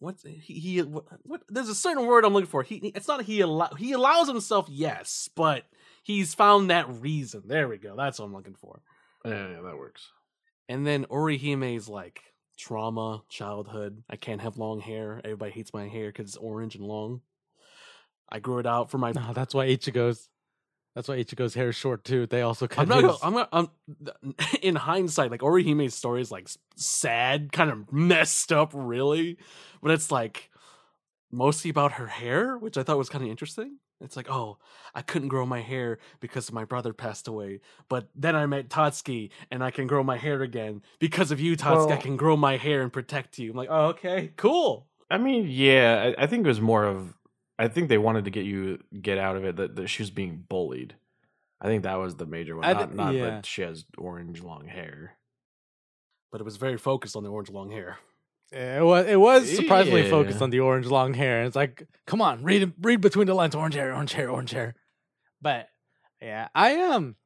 [0.00, 1.42] what's he, he what, what?
[1.48, 2.62] There's a certain word I'm looking for.
[2.62, 5.64] He- it's not he allow he allows himself, yes, but
[6.02, 7.42] he's found that reason.
[7.46, 7.96] There we go.
[7.96, 8.82] That's what I'm looking for.
[9.28, 10.08] Yeah, yeah, that works.
[10.68, 12.20] And then Orihime's like
[12.58, 14.02] trauma, childhood.
[14.10, 15.20] I can't have long hair.
[15.24, 17.22] Everybody hates my hair because it's orange and long.
[18.28, 19.12] I grew it out for my.
[19.12, 20.28] No, that's why Ichigo's.
[20.94, 22.26] That's why Ichigo's hair is short too.
[22.26, 23.04] They also cut I'm not.
[23.04, 23.20] his.
[23.20, 23.48] Gonna, I'm not.
[23.52, 29.38] I'm, in hindsight, like Orihime's story is like sad, kind of messed up, really.
[29.80, 30.50] But it's like
[31.30, 33.78] mostly about her hair, which I thought was kind of interesting.
[34.00, 34.58] It's like, oh,
[34.94, 39.30] I couldn't grow my hair because my brother passed away, but then I met Tatsuki
[39.50, 41.92] and I can grow my hair again because of you, Tatsuki.
[41.92, 43.50] I can grow my hair and protect you.
[43.50, 44.86] I'm like, oh, okay, cool.
[45.10, 47.14] I mean, yeah, I, I think it was more of.
[47.58, 50.10] I think they wanted to get you get out of it that, that she was
[50.10, 50.94] being bullied.
[51.60, 53.24] I think that was the major one, not, not yeah.
[53.24, 55.16] that she has orange long hair.
[56.30, 57.98] But it was very focused on the orange long hair.
[58.52, 61.44] Yeah, It was it was surprisingly focused on the orange long hair.
[61.44, 64.74] It's like, come on, read read between the lines, orange hair, orange hair, orange hair.
[65.40, 65.68] But
[66.20, 66.92] yeah, I am.
[66.92, 67.16] Um,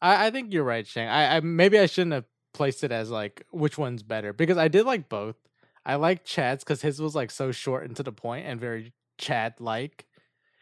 [0.00, 1.08] I, I think you're right, Shang.
[1.08, 4.68] I, I maybe I shouldn't have placed it as like which one's better because I
[4.68, 5.36] did like both.
[5.84, 8.92] I like Chad's because his was like so short and to the point and very
[9.16, 10.06] Chad like.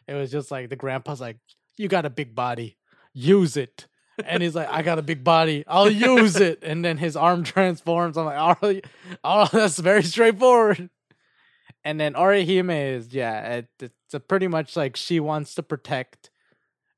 [0.09, 1.39] It was just like the grandpa's like,
[1.77, 2.79] "You got a big body,
[3.13, 3.87] use it."
[4.25, 7.45] And he's like, "I got a big body, I'll use it." And then his arm
[7.45, 8.17] transforms.
[8.17, 8.81] I'm like, "Oh,
[9.25, 10.91] oh that's very straightforward."
[11.85, 16.31] And then Orihime is yeah, it, it's pretty much like she wants to protect,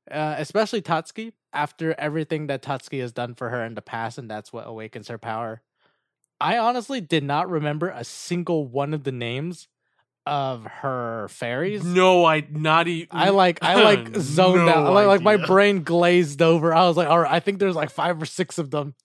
[0.09, 4.29] uh, especially Tatsuki after everything that Tatsuki has done for her in the past, and
[4.29, 5.61] that's what awakens her power.
[6.41, 9.67] I honestly did not remember a single one of the names
[10.25, 11.83] of her fairies.
[11.83, 13.07] No, I not even.
[13.11, 14.93] I like I like zoned No out.
[14.93, 16.73] Like, like my brain glazed over.
[16.73, 18.95] I was like, all right, I think there's like five or six of them.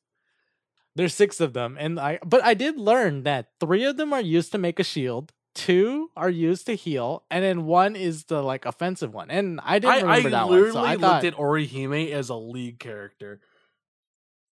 [0.97, 4.21] There's six of them, and I but I did learn that three of them are
[4.21, 8.43] used to make a shield, two are used to heal, and then one is the
[8.43, 9.31] like offensive one.
[9.31, 12.29] And I didn't I, remember I that one, so I thought, looked at Orihime as
[12.29, 13.41] a league character.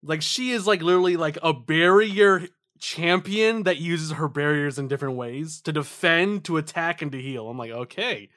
[0.02, 5.16] Like she is like literally like a barrier champion that uses her barriers in different
[5.16, 7.48] ways to defend, to attack, and to heal.
[7.48, 8.28] I'm like, okay.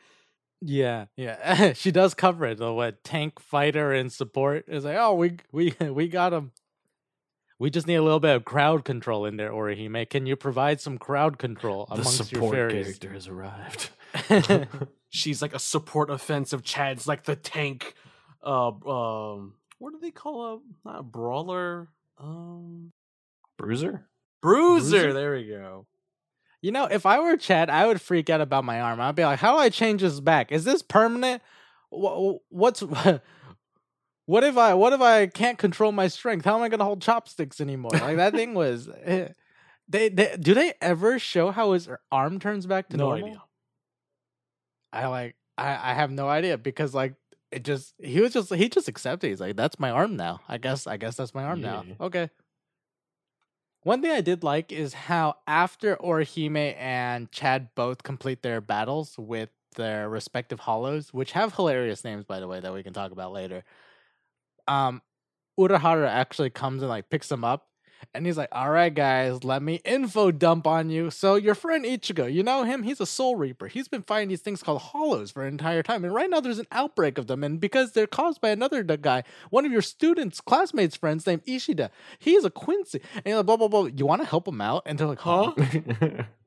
[0.62, 2.74] yeah, yeah, she does cover it though.
[2.74, 6.52] What tank, fighter, and support is like, oh, we we we got him.
[7.60, 10.10] We just need a little bit of crowd control in there, Orihime.
[10.10, 12.86] Can you provide some crowd control The amongst your support fairies?
[12.86, 13.90] character has arrived.
[15.10, 16.64] She's like a support offensive.
[16.64, 17.96] Chad's like the tank.
[18.42, 21.90] Uh, um, what do they call a not a brawler?
[22.18, 22.92] Um,
[23.58, 24.08] Bruiser?
[24.42, 24.90] Bruiser.
[24.90, 25.14] Bruiser?
[25.14, 25.86] There we go.
[26.62, 29.00] You know, if I were Chad, I would freak out about my arm.
[29.00, 30.52] I'd be like, "How do I change this back?
[30.52, 31.42] Is this permanent?
[31.90, 32.82] What's
[34.26, 36.46] what if I what if I can't control my strength?
[36.46, 38.90] How am I going to hold chopsticks anymore?" Like that thing was.
[39.04, 39.30] eh,
[39.88, 43.26] They, they do they ever show how his arm turns back to No normal?
[43.28, 43.42] idea.
[44.92, 47.16] I like I I have no idea because like
[47.52, 49.30] it just he was just he just accepted.
[49.30, 50.42] He's like, "That's my arm now.
[50.48, 52.30] I guess I guess that's my arm now." Okay.
[53.84, 59.18] One thing I did like is how after Orihime and Chad both complete their battles
[59.18, 63.12] with their respective hollows, which have hilarious names by the way that we can talk
[63.12, 63.64] about later.
[64.68, 65.02] Um
[65.60, 67.69] Urahara actually comes and like picks them up
[68.14, 71.10] and he's like, "All right, guys, let me info dump on you.
[71.10, 72.84] So your friend Ichigo, you know him?
[72.84, 73.68] He's a Soul Reaper.
[73.68, 76.60] He's been fighting these things called Hollows for an entire time, and right now there's
[76.60, 77.44] an outbreak of them.
[77.44, 81.92] And because they're caused by another guy, one of your students, classmates, friends named Ishida.
[82.18, 83.86] He's a Quincy, and you're like, blah blah blah.
[83.86, 84.84] You want to help him out?
[84.86, 85.54] And they're like, huh?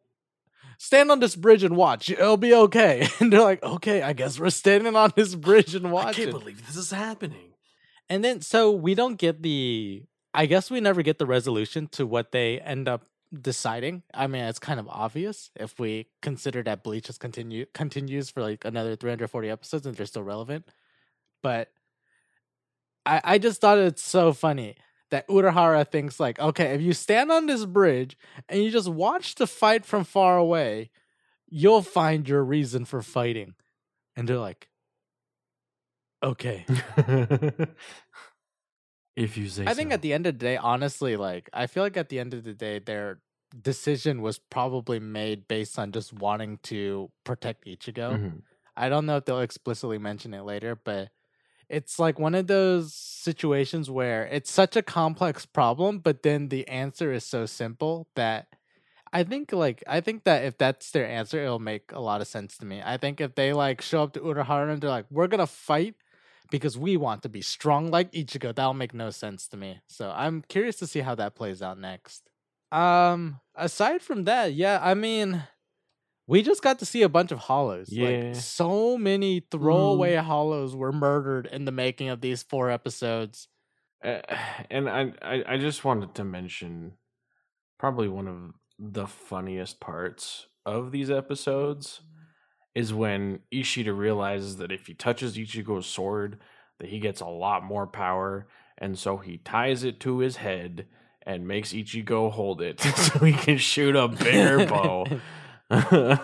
[0.83, 2.11] Stand on this bridge and watch.
[2.11, 3.07] It'll be okay.
[3.21, 6.29] And they're like, okay, I guess we're standing on this bridge and watching.
[6.29, 7.53] I can't believe this is happening.
[8.09, 10.03] And then so we don't get the
[10.35, 13.07] I guess we never get the resolution to what they end up
[13.39, 14.03] deciding.
[14.15, 18.43] I mean, it's kind of obvious if we consider that Bleach has continue continues for
[18.43, 20.67] like another 340 episodes and they're still relevant.
[21.43, 21.69] But
[23.07, 24.77] I I just thought it's so funny
[25.11, 28.17] that Urahara thinks like, okay, if you stand on this bridge
[28.49, 30.91] and you just watch the fight from far away,
[31.49, 33.55] you'll find your reason for fighting.
[34.17, 34.69] And they're like,
[36.23, 36.65] okay.
[39.17, 39.95] if you say I think so.
[39.95, 42.45] at the end of the day, honestly, like I feel like at the end of
[42.45, 43.21] the day, their
[43.61, 48.19] decision was probably made based on just wanting to protect Ichigo.
[48.19, 48.43] Mhm.
[48.77, 51.11] I don't know if they'll explicitly mention it later, but
[51.69, 56.67] it's like one of those situations where it's such a complex problem, but then the
[56.69, 58.49] answer is so simple that
[59.13, 62.27] I think like I think that if that's their answer, it'll make a lot of
[62.27, 62.81] sense to me.
[62.85, 65.97] I think if they like show up to Urahara and they're like, "We're gonna fight
[66.51, 69.81] because we want to be strong like Ichigo," that'll make no sense to me.
[69.87, 72.29] So I'm curious to see how that plays out next.
[72.71, 75.43] Um, aside from that, yeah, I mean,
[76.27, 77.89] we just got to see a bunch of hollows.
[77.91, 78.09] Yeah.
[78.09, 83.49] Like so many throwaway hollows were murdered in the making of these four episodes.
[84.03, 84.21] Uh,
[84.71, 86.93] and I, I I just wanted to mention
[87.79, 92.01] probably one of the funniest parts of these episodes
[92.75, 96.39] is when Ishida realizes that if he touches Ichigo's sword
[96.79, 98.47] that he gets a lot more power
[98.79, 100.87] and so he ties it to his head
[101.25, 104.67] and makes Ichigo hold it so he can shoot a bigger
[105.71, 106.19] bow.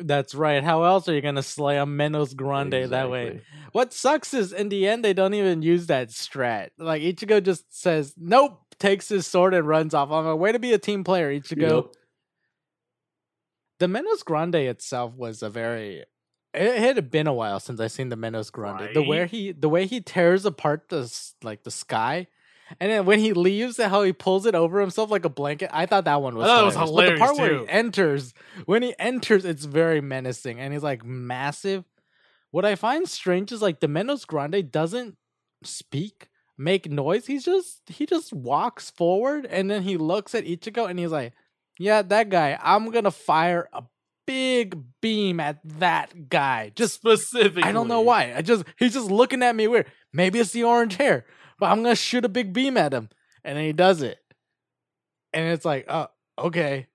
[0.00, 0.62] That's right.
[0.62, 3.42] How else are you gonna slay a Menos Grande that way?
[3.72, 6.68] What sucks is in the end they don't even use that strat.
[6.78, 10.10] Like Ichigo just says nope, takes his sword and runs off.
[10.10, 11.82] I'm like, way to be a team player, Ichigo.
[11.82, 11.94] Yep.
[13.78, 16.04] The Menos Grande itself was a very.
[16.54, 18.94] It, had been a while since I seen the Menos Grande.
[18.94, 19.30] The way Right?
[19.30, 21.12] he the way he tears apart the
[21.42, 22.26] like the sky,
[22.80, 25.70] and then when he leaves, how he pulls it over himself like a blanket.
[25.72, 26.46] I thought that one was.
[26.46, 29.64] Oh, thought it was But the hilarious, part where he enters, when he enters, it's
[29.66, 31.84] very menacing, and he's like massive.
[32.50, 35.16] What I find strange is like the Menos Grande doesn't
[35.62, 37.26] speak, make noise.
[37.26, 41.34] He's just he just walks forward and then he looks at Ichigo and he's like,
[41.78, 42.58] "Yeah, that guy.
[42.62, 43.84] I'm gonna fire a
[44.26, 47.62] big beam at that guy." Just specifically.
[47.64, 48.34] I don't know why.
[48.34, 49.90] I just he's just looking at me weird.
[50.12, 51.24] Maybe it's the orange hair,
[51.58, 53.08] but I'm gonna shoot a big beam at him,
[53.44, 54.18] and then he does it,
[55.32, 56.08] and it's like, oh,
[56.38, 56.86] okay.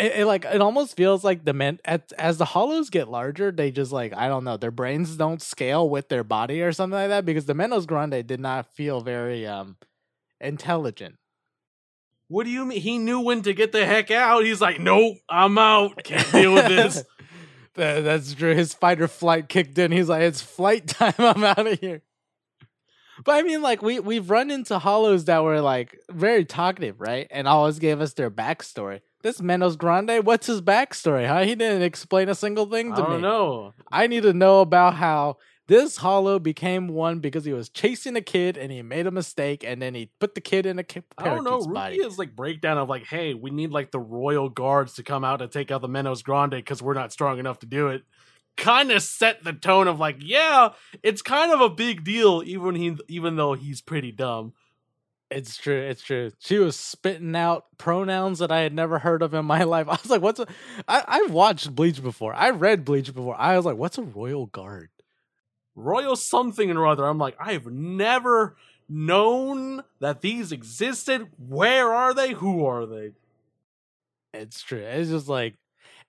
[0.00, 3.52] It, it like it almost feels like the men at, as the hollows get larger,
[3.52, 6.98] they just like I don't know, their brains don't scale with their body or something
[6.98, 9.76] like that because the Menos Grande did not feel very um
[10.40, 11.16] intelligent.
[12.28, 12.80] What do you mean?
[12.80, 14.44] He knew when to get the heck out.
[14.44, 16.02] He's like, nope, I'm out.
[16.04, 17.04] Can't deal with this.
[17.74, 18.54] That- that's true.
[18.54, 19.92] His fight or flight kicked in.
[19.92, 21.12] He's like, "It's flight time.
[21.18, 22.00] I'm out of here."
[23.22, 27.26] But I mean, like we we've run into hollows that were like very talkative, right?
[27.30, 29.00] And always gave us their backstory.
[29.22, 31.26] This Menos Grande, what's his backstory?
[31.28, 31.42] Huh?
[31.44, 33.20] He didn't explain a single thing I to don't me.
[33.20, 33.74] know.
[33.92, 35.36] I need to know about how
[35.68, 39.64] this hollow became one because he was chasing a kid and he made a mistake,
[39.64, 41.60] and then he put the kid in a ki- I don't know.
[41.66, 41.98] body.
[41.98, 45.42] Rukia's like breakdown of like, hey, we need like the royal guards to come out
[45.42, 48.02] and take out the Menos Grande because we're not strong enough to do it.
[48.56, 50.70] Kind of set the tone of like, yeah,
[51.02, 54.54] it's kind of a big deal, even he, even though he's pretty dumb.
[55.30, 55.80] It's true.
[55.82, 56.30] It's true.
[56.38, 59.88] She was spitting out pronouns that I had never heard of in my life.
[59.88, 60.46] I was like, "What's a?"
[60.86, 62.32] I I've watched Bleach before.
[62.32, 63.34] I read Bleach before.
[63.36, 64.90] I was like, "What's a royal guard?"
[65.76, 67.04] Royal something or other.
[67.06, 68.56] I'm like, I've never
[68.88, 71.28] known that these existed.
[71.38, 72.32] Where are they?
[72.32, 73.12] Who are they?
[74.34, 74.80] It's true.
[74.80, 75.54] It's just like,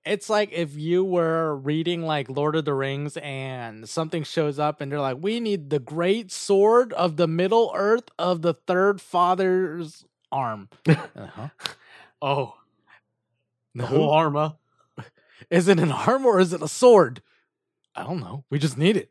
[0.05, 4.79] it's like if you were reading like Lord of the Rings and something shows up
[4.79, 9.01] and they're like, "We need the great sword of the Middle Earth of the Third
[9.01, 11.49] Father's arm." uh-huh.
[12.21, 12.55] Oh,
[13.75, 13.87] the No.
[13.87, 14.55] whole armor.
[15.49, 17.21] Is it an arm or is it a sword?
[17.95, 18.43] I don't know.
[18.49, 19.09] We just need it.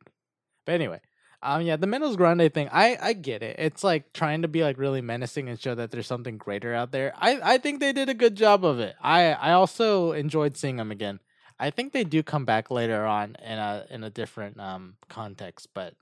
[0.67, 1.01] But anyway,
[1.43, 3.57] um, yeah, the Menos Grande thing, I I get it.
[3.59, 6.93] It's like trying to be like really menacing and show that there's something greater out
[6.93, 7.15] there.
[7.17, 8.97] I I think they did a good job of it.
[9.03, 11.21] I I also enjoyed seeing them again.
[11.59, 15.69] I think they do come back later on in a in a different um context,
[15.75, 15.95] but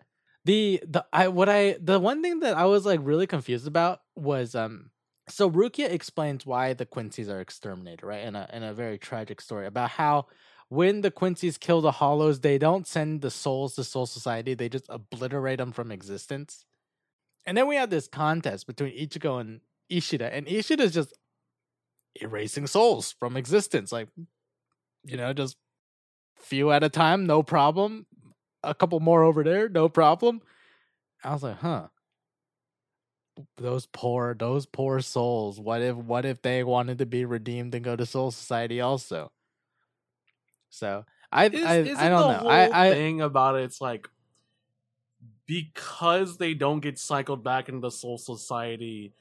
[0.44, 4.00] the the I what I the one thing that I was like really confused about
[4.16, 4.90] was um
[5.28, 8.24] so Rukia explains why the Quincy's are exterminated, right?
[8.24, 10.26] In a in a very tragic story about how
[10.68, 14.68] when the Quincy's kill the Hollows, they don't send the souls to Soul Society; they
[14.68, 16.64] just obliterate them from existence.
[17.46, 19.60] And then we have this contest between Ichigo and
[19.90, 21.12] Ishida, and Ishida's just
[22.20, 24.08] erasing souls from existence, like
[25.04, 25.56] you know, just
[26.38, 28.06] few at a time, no problem.
[28.62, 30.40] A couple more over there, no problem.
[31.22, 31.88] I was like, huh
[33.56, 37.84] those poor those poor souls what if what if they wanted to be redeemed and
[37.84, 39.30] go to soul society also
[40.74, 43.80] so i Is, I, I don't the know whole i i thing about it, it's
[43.80, 44.08] like
[45.46, 49.12] because they don't get cycled back into the Soul Society,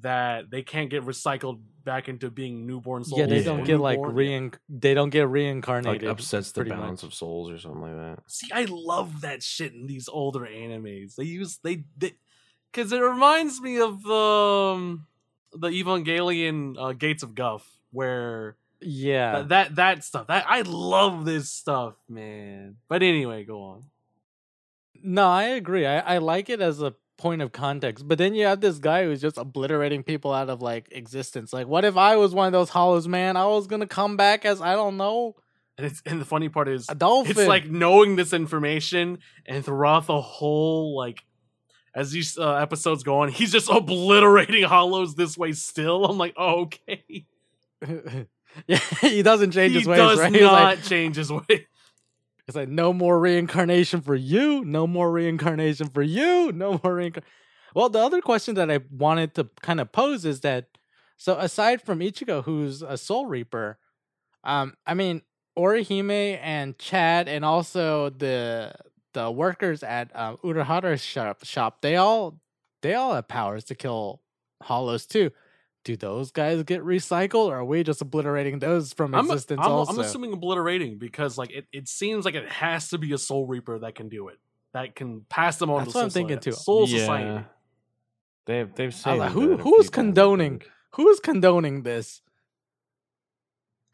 [0.00, 3.18] that they can't get recycled back into being newborn souls.
[3.20, 3.44] yeah they Yeah.
[3.44, 5.86] don't or get like newborn- rein they don't get reincarnated.
[5.86, 7.08] like reincarnated upsets the balance much.
[7.10, 8.18] of souls or something like that.
[8.26, 11.14] See, I love that shit in these older animes.
[11.14, 11.84] They use they
[12.70, 15.06] because it reminds me of um
[15.52, 19.40] the Evangelion uh, Gates of Guff, where yeah.
[19.40, 20.26] That, that that stuff.
[20.28, 22.76] That I love this stuff, man.
[22.88, 23.84] But anyway, go on.
[25.02, 25.86] no i agree.
[25.86, 29.02] I, I like it as a point of context but then you have this guy
[29.02, 31.52] who's just obliterating people out of like existence.
[31.52, 33.36] Like what if i was one of those hollows man?
[33.36, 35.34] I was gonna come back as i don't know.
[35.76, 37.32] And it's and the funny part is a dolphin.
[37.36, 41.24] it's like knowing this information and throughout the whole like
[41.94, 46.04] as these uh, episodes go on he's just obliterating hollows this way still.
[46.04, 47.26] I'm like oh, okay
[48.66, 50.32] yeah, he doesn't change he his ways, Does right?
[50.32, 51.66] not like, change his way
[52.48, 57.30] it's like no more reincarnation for you, no more reincarnation for you, no more reincarnation.
[57.74, 60.66] Well, the other question that I wanted to kind of pose is that
[61.18, 63.78] so aside from Ichigo, who's a Soul Reaper,
[64.44, 65.20] um, I mean
[65.58, 68.72] Orihime and Chad, and also the
[69.12, 72.40] the workers at um, Urahara's shop, shop, they all
[72.80, 74.22] they all have powers to kill
[74.62, 75.32] hollows too.
[75.88, 79.60] Do those guys get recycled, or are we just obliterating those from I'm, existence?
[79.62, 83.12] I'm, also, I'm assuming obliterating because like it, it seems like it has to be
[83.12, 84.38] a Soul Reaper that can do it.
[84.74, 86.52] That can pass them on That's to what I'm thinking, too.
[86.52, 86.98] Soul Yeah.
[86.98, 87.44] Society.
[88.46, 90.62] They've they've said like, who- who's condoning-
[90.94, 92.20] who's condoning this?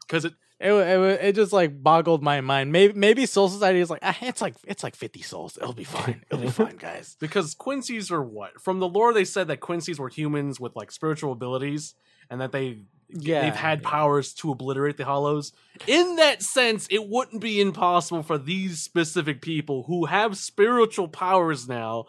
[0.07, 2.71] Because it It, it, it just like boggled my mind.
[2.71, 5.57] Maybe maybe Soul Society is like ah, it's like it's like fifty souls.
[5.61, 6.23] It'll be fine.
[6.29, 7.17] It'll be fine, guys.
[7.19, 8.61] because Quincy's are what?
[8.61, 11.95] From the lore they said that Quincy's were humans with like spiritual abilities
[12.29, 13.89] and that they Yeah, they've had yeah.
[13.89, 15.51] powers to obliterate the hollows.
[15.87, 21.67] In that sense, it wouldn't be impossible for these specific people who have spiritual powers
[21.67, 22.05] now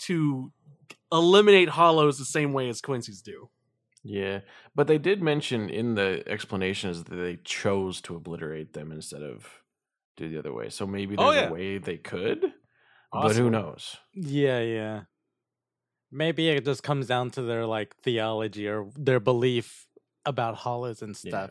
[0.00, 0.52] to
[1.12, 3.48] eliminate hollows the same way as Quincy's do.
[4.06, 4.40] Yeah,
[4.74, 9.62] but they did mention in the explanations that they chose to obliterate them instead of
[10.18, 10.68] do the other way.
[10.68, 11.48] So maybe Oh, there's yeah.
[11.48, 12.52] a way they could,
[13.10, 13.96] but who knows?
[14.12, 15.02] Yeah, yeah.
[16.12, 19.86] Maybe it just comes down to their like theology or their belief
[20.26, 21.30] about hollows and Yeah.
[21.30, 21.50] stuff.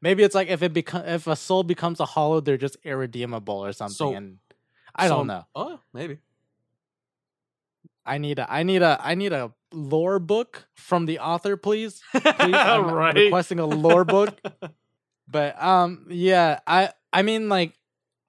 [0.00, 3.62] Maybe it's like if it become if a soul becomes a hollow, they're just irredeemable
[3.62, 3.94] or something.
[3.94, 4.38] So- and
[4.94, 5.44] I So- don't know.
[5.54, 6.18] Oh, maybe.
[8.06, 12.02] I need a I need a I need a lore book from the author, please.
[12.12, 13.14] Please, I'm right.
[13.14, 14.38] requesting a lore book.
[15.32, 17.74] But um, yeah, I I mean like.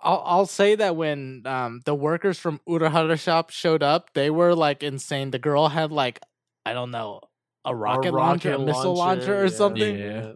[0.04, 4.56] I'll, I'll say that when um, the workers from Urahara shop showed up, they were
[4.56, 5.30] like insane.
[5.30, 6.20] The girl had like
[6.66, 7.22] I don't know
[7.66, 9.50] a rocket, launcher, a missile launcher, or yeah.
[9.50, 10.00] something.
[10.00, 10.32] Yeah.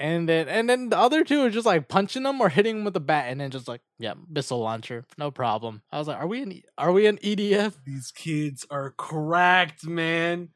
[0.00, 2.84] And then and then the other two are just like punching them or hitting them
[2.86, 5.82] with a bat, and then just like yeah, missile launcher, no problem.
[5.92, 7.74] I was like, are we in are we in EDF?
[7.84, 10.48] These kids are cracked, man.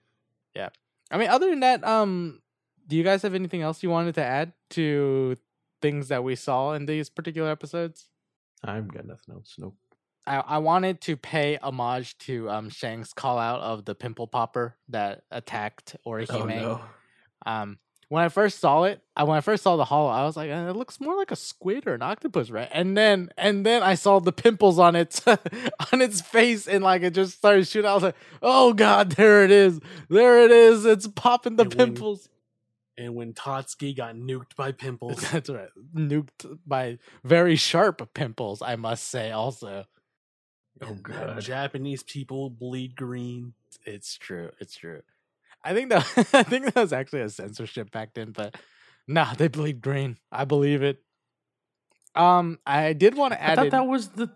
[0.56, 0.70] Yeah,
[1.10, 2.40] I mean, other than that, um,
[2.86, 5.36] do you guys have anything else you wanted to add to
[5.82, 8.08] things that we saw in these particular episodes?
[8.64, 9.56] I've got nothing else.
[9.58, 9.76] Nope.
[10.26, 14.76] I, I wanted to pay homage to um Shang's call out of the pimple popper
[14.88, 16.30] that attacked Orihime.
[16.30, 16.80] Oh no.
[17.44, 17.78] Um,
[18.14, 20.50] when I first saw it, I when I first saw the hollow, I was like,
[20.50, 22.68] "Uh, it looks more like a squid or an octopus, right?
[22.72, 25.26] And then and then I saw the pimples on its
[25.92, 27.90] on its face, and like it just started shooting.
[27.90, 31.74] I was like, oh god, there it is, there it is, it's popping the And
[31.74, 32.28] when- pimples.
[32.96, 38.76] And when Tatsuki got nuked by pimples, That's right, nuked by very sharp pimples, I
[38.76, 39.32] must say.
[39.32, 39.86] Also,
[40.80, 41.40] Oh, God.
[41.40, 43.54] Japanese people bleed green.
[43.84, 45.02] it's true, it's true.
[45.64, 48.54] I think that I think that was actually a censorship back then, but
[49.08, 50.18] nah, they bleed green.
[50.30, 50.98] I believe it.
[52.14, 53.56] Um, I did want to I add.
[53.56, 54.30] thought in- that was the,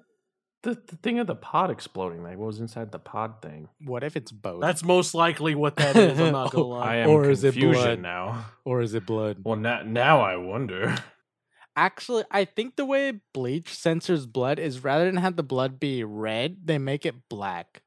[0.63, 2.23] the the thing of the pod exploding.
[2.23, 3.69] Like what was inside the pod thing?
[3.85, 4.61] What if it's both?
[4.61, 6.19] That's most likely what that is.
[6.19, 6.95] I'm not gonna Oh, lie.
[6.95, 8.01] I am Or is it blood?
[8.01, 8.47] now.
[8.65, 9.39] or is it blood?
[9.45, 10.97] Well, now now I wonder.
[11.77, 16.03] Actually, I think the way bleach censors blood is rather than have the blood be
[16.03, 17.83] red, they make it black.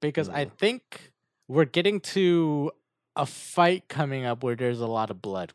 [0.00, 0.52] Because I Mm.
[0.52, 1.09] think
[1.50, 2.70] we're getting to
[3.16, 5.52] a fight coming up where there's a lot of blood.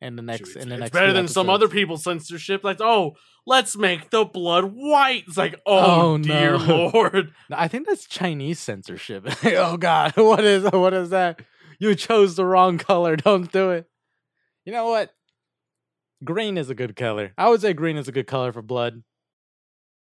[0.00, 1.80] In the next, Shoot, in the it's next, better few than some other episodes.
[1.80, 2.62] people's censorship.
[2.62, 5.24] Like, oh, let's make the blood white.
[5.26, 6.90] It's like, oh, Oh, dear no.
[6.92, 7.32] lord.
[7.50, 9.26] No, I think that's Chinese censorship.
[9.44, 11.40] oh God, what is what is that?
[11.80, 13.16] You chose the wrong color.
[13.16, 13.88] Don't do it.
[14.64, 15.10] You know what?
[16.22, 17.32] Green is a good color.
[17.36, 19.02] I would say green is a good color for blood.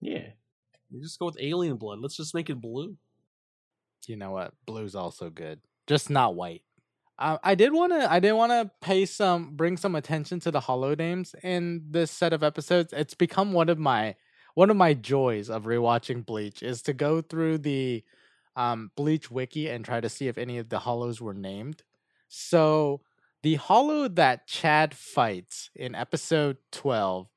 [0.00, 0.28] Yeah.
[0.90, 2.00] You just go with alien blood.
[2.00, 2.96] Let's just make it blue.
[4.08, 4.52] You know what?
[4.66, 6.62] Blue's also good, just not white.
[7.18, 8.10] Uh, I did want to.
[8.10, 12.10] I did want to pay some, bring some attention to the hollow names in this
[12.10, 12.92] set of episodes.
[12.92, 14.16] It's become one of my
[14.54, 18.04] one of my joys of rewatching Bleach is to go through the
[18.56, 21.82] um, Bleach wiki and try to see if any of the hollows were named.
[22.28, 23.02] So
[23.42, 27.28] the hollow that Chad fights in episode twelve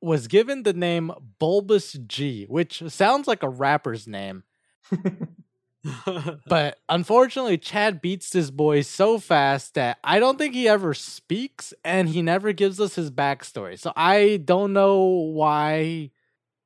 [0.00, 4.44] was given the name Bulbous G, which sounds like a rapper's name.
[6.48, 11.72] But unfortunately, Chad beats this boy so fast that I don't think he ever speaks
[11.84, 13.78] and he never gives us his backstory.
[13.78, 16.10] So I don't know why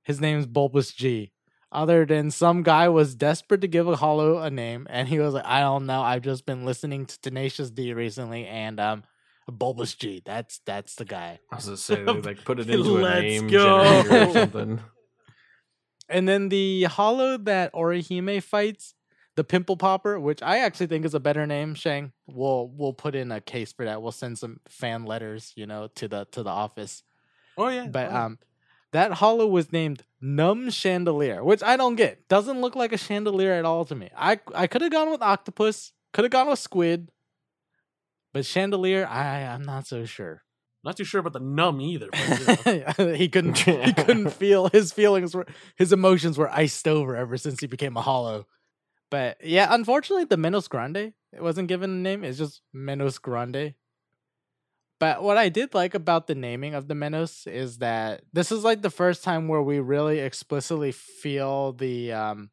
[0.03, 1.33] his name's Bulbous G.
[1.73, 5.35] Other than some guy was desperate to give a hollow a name, and he was
[5.35, 6.03] like, I don't know.
[6.03, 9.05] I've just been listening to Tenacious D recently, and um
[9.49, 10.21] Bulbous G.
[10.25, 11.39] That's that's the guy.
[11.53, 13.85] I was gonna say they like put it into a Let's name go.
[14.03, 14.81] generator or something.
[16.09, 18.95] And then the hollow that Orihime fights,
[19.41, 22.13] the pimple popper, which I actually think is a better name, Shang.
[22.27, 24.03] We'll we'll put in a case for that.
[24.03, 27.03] We'll send some fan letters, you know, to the to the office.
[27.57, 27.87] oh, yeah.
[27.87, 28.39] But oh, um
[28.93, 32.29] that hollow was named Numb Chandelier, which I don't get.
[32.29, 34.11] Doesn't look like a chandelier at all to me.
[34.15, 37.11] I I could have gone with octopus, could have gone with squid,
[38.35, 40.43] but chandelier, I I'm not so sure.
[40.85, 42.09] Not too sure about the numb either.
[42.13, 43.15] But, you know.
[43.23, 47.61] he couldn't he couldn't feel his feelings were his emotions were iced over ever since
[47.61, 48.47] he became a hollow.
[49.11, 52.25] But yeah, unfortunately the Menos Grande It wasn't given a name.
[52.25, 53.75] It's just Menos Grande.
[54.99, 58.65] But what I did like about the naming of the Menos is that this is
[58.65, 62.51] like the first time where we really explicitly feel the um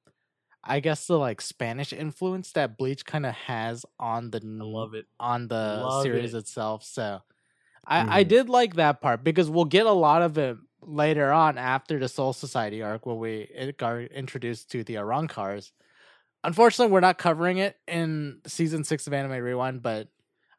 [0.64, 4.94] I guess the like Spanish influence that Bleach kind of has on the I love
[4.94, 5.06] it.
[5.20, 6.36] on the Love series it.
[6.36, 6.84] itself.
[6.84, 7.22] So
[7.88, 8.30] I, I Mhm.
[8.30, 12.10] did like that part because we'll get a lot of it later on after the
[12.10, 15.72] Soul Society arc where we got introduced to the Arrancars.
[16.44, 20.08] Unfortunately, we're not covering it in season six of Anime Rewind, but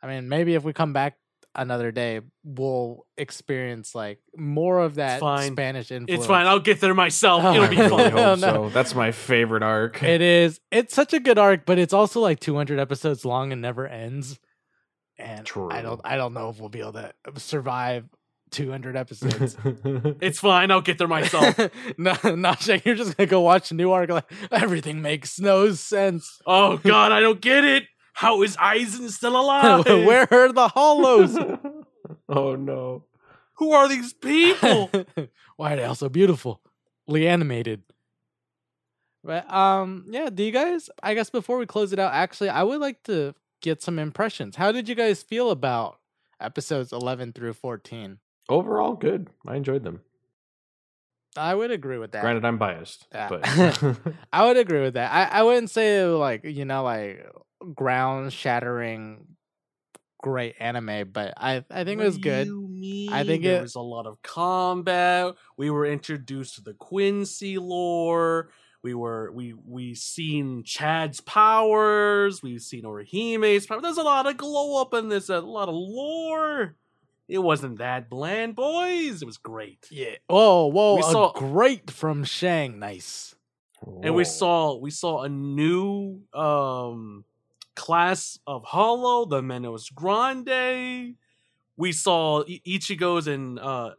[0.03, 1.17] I mean, maybe if we come back
[1.55, 5.53] another day, we'll experience like more of that fine.
[5.53, 6.21] Spanish influence.
[6.21, 6.47] It's fine.
[6.47, 7.43] I'll get there myself.
[7.45, 8.41] Oh, It'll be really fun.
[8.41, 8.53] No.
[8.53, 8.69] so.
[8.71, 10.03] That's my favorite arc.
[10.03, 10.61] It is.
[10.71, 14.39] It's such a good arc, but it's also like 200 episodes long and never ends.
[15.19, 16.01] And I don't.
[16.05, 18.05] I don't know if we'll be able to survive
[18.51, 19.57] 200 episodes.
[20.21, 20.71] It's fine.
[20.71, 21.59] I'll get there myself.
[21.99, 22.83] no, not Shane.
[22.85, 24.11] You're just gonna go watch a new arc.
[24.11, 26.41] Like everything makes no sense.
[26.47, 27.85] oh God, I don't get it.
[28.15, 29.87] How is Aizen still alive?
[29.87, 31.39] Where are the hollows?
[32.29, 33.05] oh no.
[33.59, 34.91] Who are these people?
[35.57, 36.61] Why are they all so beautiful?
[37.09, 37.83] animated.
[39.25, 40.31] But um, yeah.
[40.31, 40.91] Do you guys?
[41.03, 44.57] I guess before we close it out, actually, I would like to get some impressions.
[44.57, 45.99] How did you guys feel about
[46.41, 48.19] episodes 11 through 14?
[48.49, 49.29] Overall, good.
[49.47, 50.01] I enjoyed them.
[51.37, 52.23] I would agree with that.
[52.23, 53.29] Granted, I'm biased, Yeah.
[53.29, 53.43] but
[54.33, 55.13] I would agree with that.
[55.13, 57.27] I, I wouldn't say like you know like
[57.75, 59.27] ground shattering
[60.21, 62.47] great anime, but I I think it was good.
[62.47, 63.13] do you mean?
[63.13, 65.35] I think there it- was a lot of combat.
[65.57, 68.51] We were introduced to the Quincy lore.
[68.83, 72.43] We were we we seen Chad's powers.
[72.43, 73.81] We've seen Orihime's power.
[73.81, 75.29] There's a lot of glow up in this.
[75.29, 76.75] A lot of lore.
[77.29, 79.21] It wasn't that bland, boys.
[79.23, 79.87] It was great.
[79.91, 80.15] Yeah.
[80.31, 80.95] Oh, whoa!
[80.97, 82.79] We a saw- great from Shang.
[82.79, 83.35] Nice.
[84.03, 87.25] and we saw we saw a new um
[87.77, 91.15] class of hollow the menos grande
[91.77, 93.93] we saw I- ichigo's and uh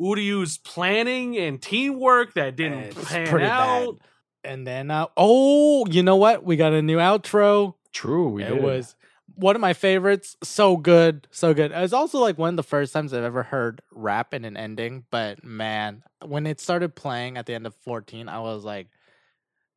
[0.00, 4.04] uryu's planning and teamwork that didn't It's pan out bad.
[4.44, 6.44] And then uh, oh, you know what?
[6.44, 7.74] We got a new outro.
[7.92, 8.62] True, we it did.
[8.62, 8.94] was
[9.38, 10.36] one of my favorites.
[10.42, 11.70] So good, so good.
[11.70, 14.56] It was also like one of the first times I've ever heard rap in an
[14.56, 15.04] ending.
[15.10, 18.88] But man, when it started playing at the end of fourteen, I was like,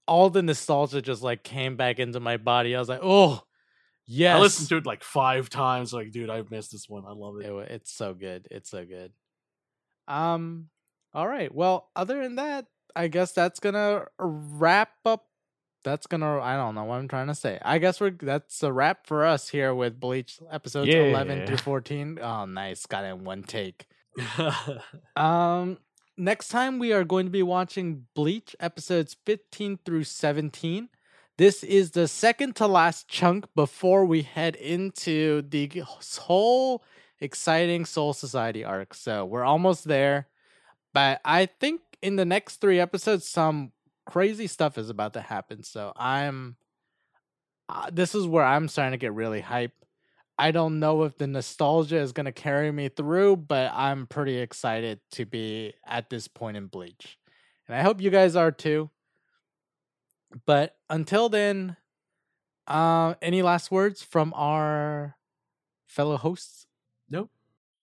[0.07, 2.76] all the nostalgia just like came back into my body.
[2.76, 3.43] I was like, oh,
[4.07, 4.36] yes.
[4.36, 7.39] i listened to it like five times like dude i've missed this one i love
[7.39, 8.47] it It, it's so good.
[8.51, 9.12] It's so good.
[10.07, 10.70] Um.
[11.14, 11.53] All right.
[11.53, 15.26] Well, other than that, I guess that's gonna wrap up.
[15.84, 16.39] That's gonna.
[16.39, 17.59] I don't know what I'm trying to say.
[17.61, 18.11] I guess we're.
[18.11, 22.19] That's a wrap for us here with Bleach episodes 11 through 14.
[22.21, 22.86] Oh, nice.
[22.86, 23.88] Got it in one take.
[25.15, 25.77] Um.
[26.17, 30.89] Next time we are going to be watching Bleach episodes 15 through 17.
[31.38, 35.82] This is the second to last chunk before we head into the
[36.19, 36.84] whole
[37.19, 38.93] exciting Soul Society arc.
[38.93, 40.27] So we're almost there.
[40.93, 43.71] But I think in the next three episodes, some
[44.06, 45.64] crazy stuff is about to happen.
[45.64, 46.56] So I'm.
[47.70, 49.72] Uh, this is where I'm starting to get really hype.
[50.38, 54.39] I don't know if the nostalgia is going to carry me through, but I'm pretty
[54.39, 57.18] excited to be at this point in Bleach.
[57.68, 58.89] And I hope you guys are too.
[60.45, 61.78] But until then,
[62.68, 65.16] uh, any last words from our
[65.88, 66.66] fellow hosts?
[67.10, 67.30] nope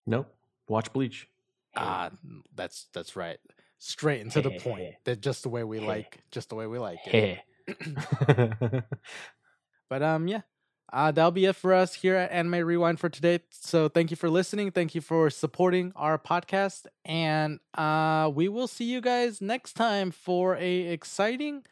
[0.09, 0.35] Nope.
[0.69, 1.29] Watch Bleach.
[1.77, 2.11] Ah,
[2.57, 3.39] that's that's right.
[3.79, 4.95] Straight and to the point.
[5.05, 7.41] That just the way we like, just the way we like it.
[9.89, 10.43] But um, yeah,
[10.93, 13.41] uh, that'll be it for us here at Anime Rewind for today.
[13.51, 14.71] So thank you for listening.
[14.71, 20.11] Thank you for supporting our podcast, and uh, we will see you guys next time
[20.11, 21.65] for a exciting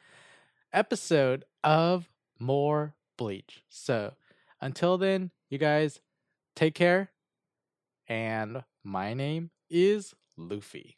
[0.72, 3.62] episode of more Bleach.
[3.68, 4.14] So
[4.60, 6.00] until then, you guys
[6.54, 7.10] take care.
[8.08, 10.95] And my name is Loofie,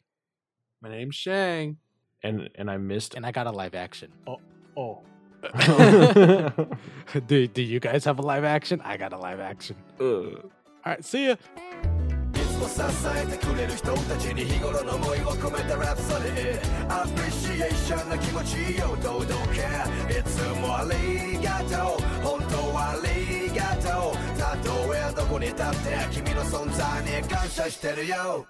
[0.80, 1.78] my name's shang
[2.22, 3.14] and and I missed.
[3.14, 4.12] and I got a live action.
[4.26, 5.02] oh
[7.26, 8.80] do, do you guys have a live action?
[8.84, 9.76] I got a live action.
[10.00, 10.50] Ugh.
[10.84, 11.36] All right, see ya.
[12.34, 12.80] いつも支
[13.16, 25.74] えてくれる人たちに日頃の思いを込めたラプソディアプリシエーションな気持ちを届けいつもありがとう本当はありがとうたとえどこに立って
[26.12, 28.46] 君の存在に感謝してるよ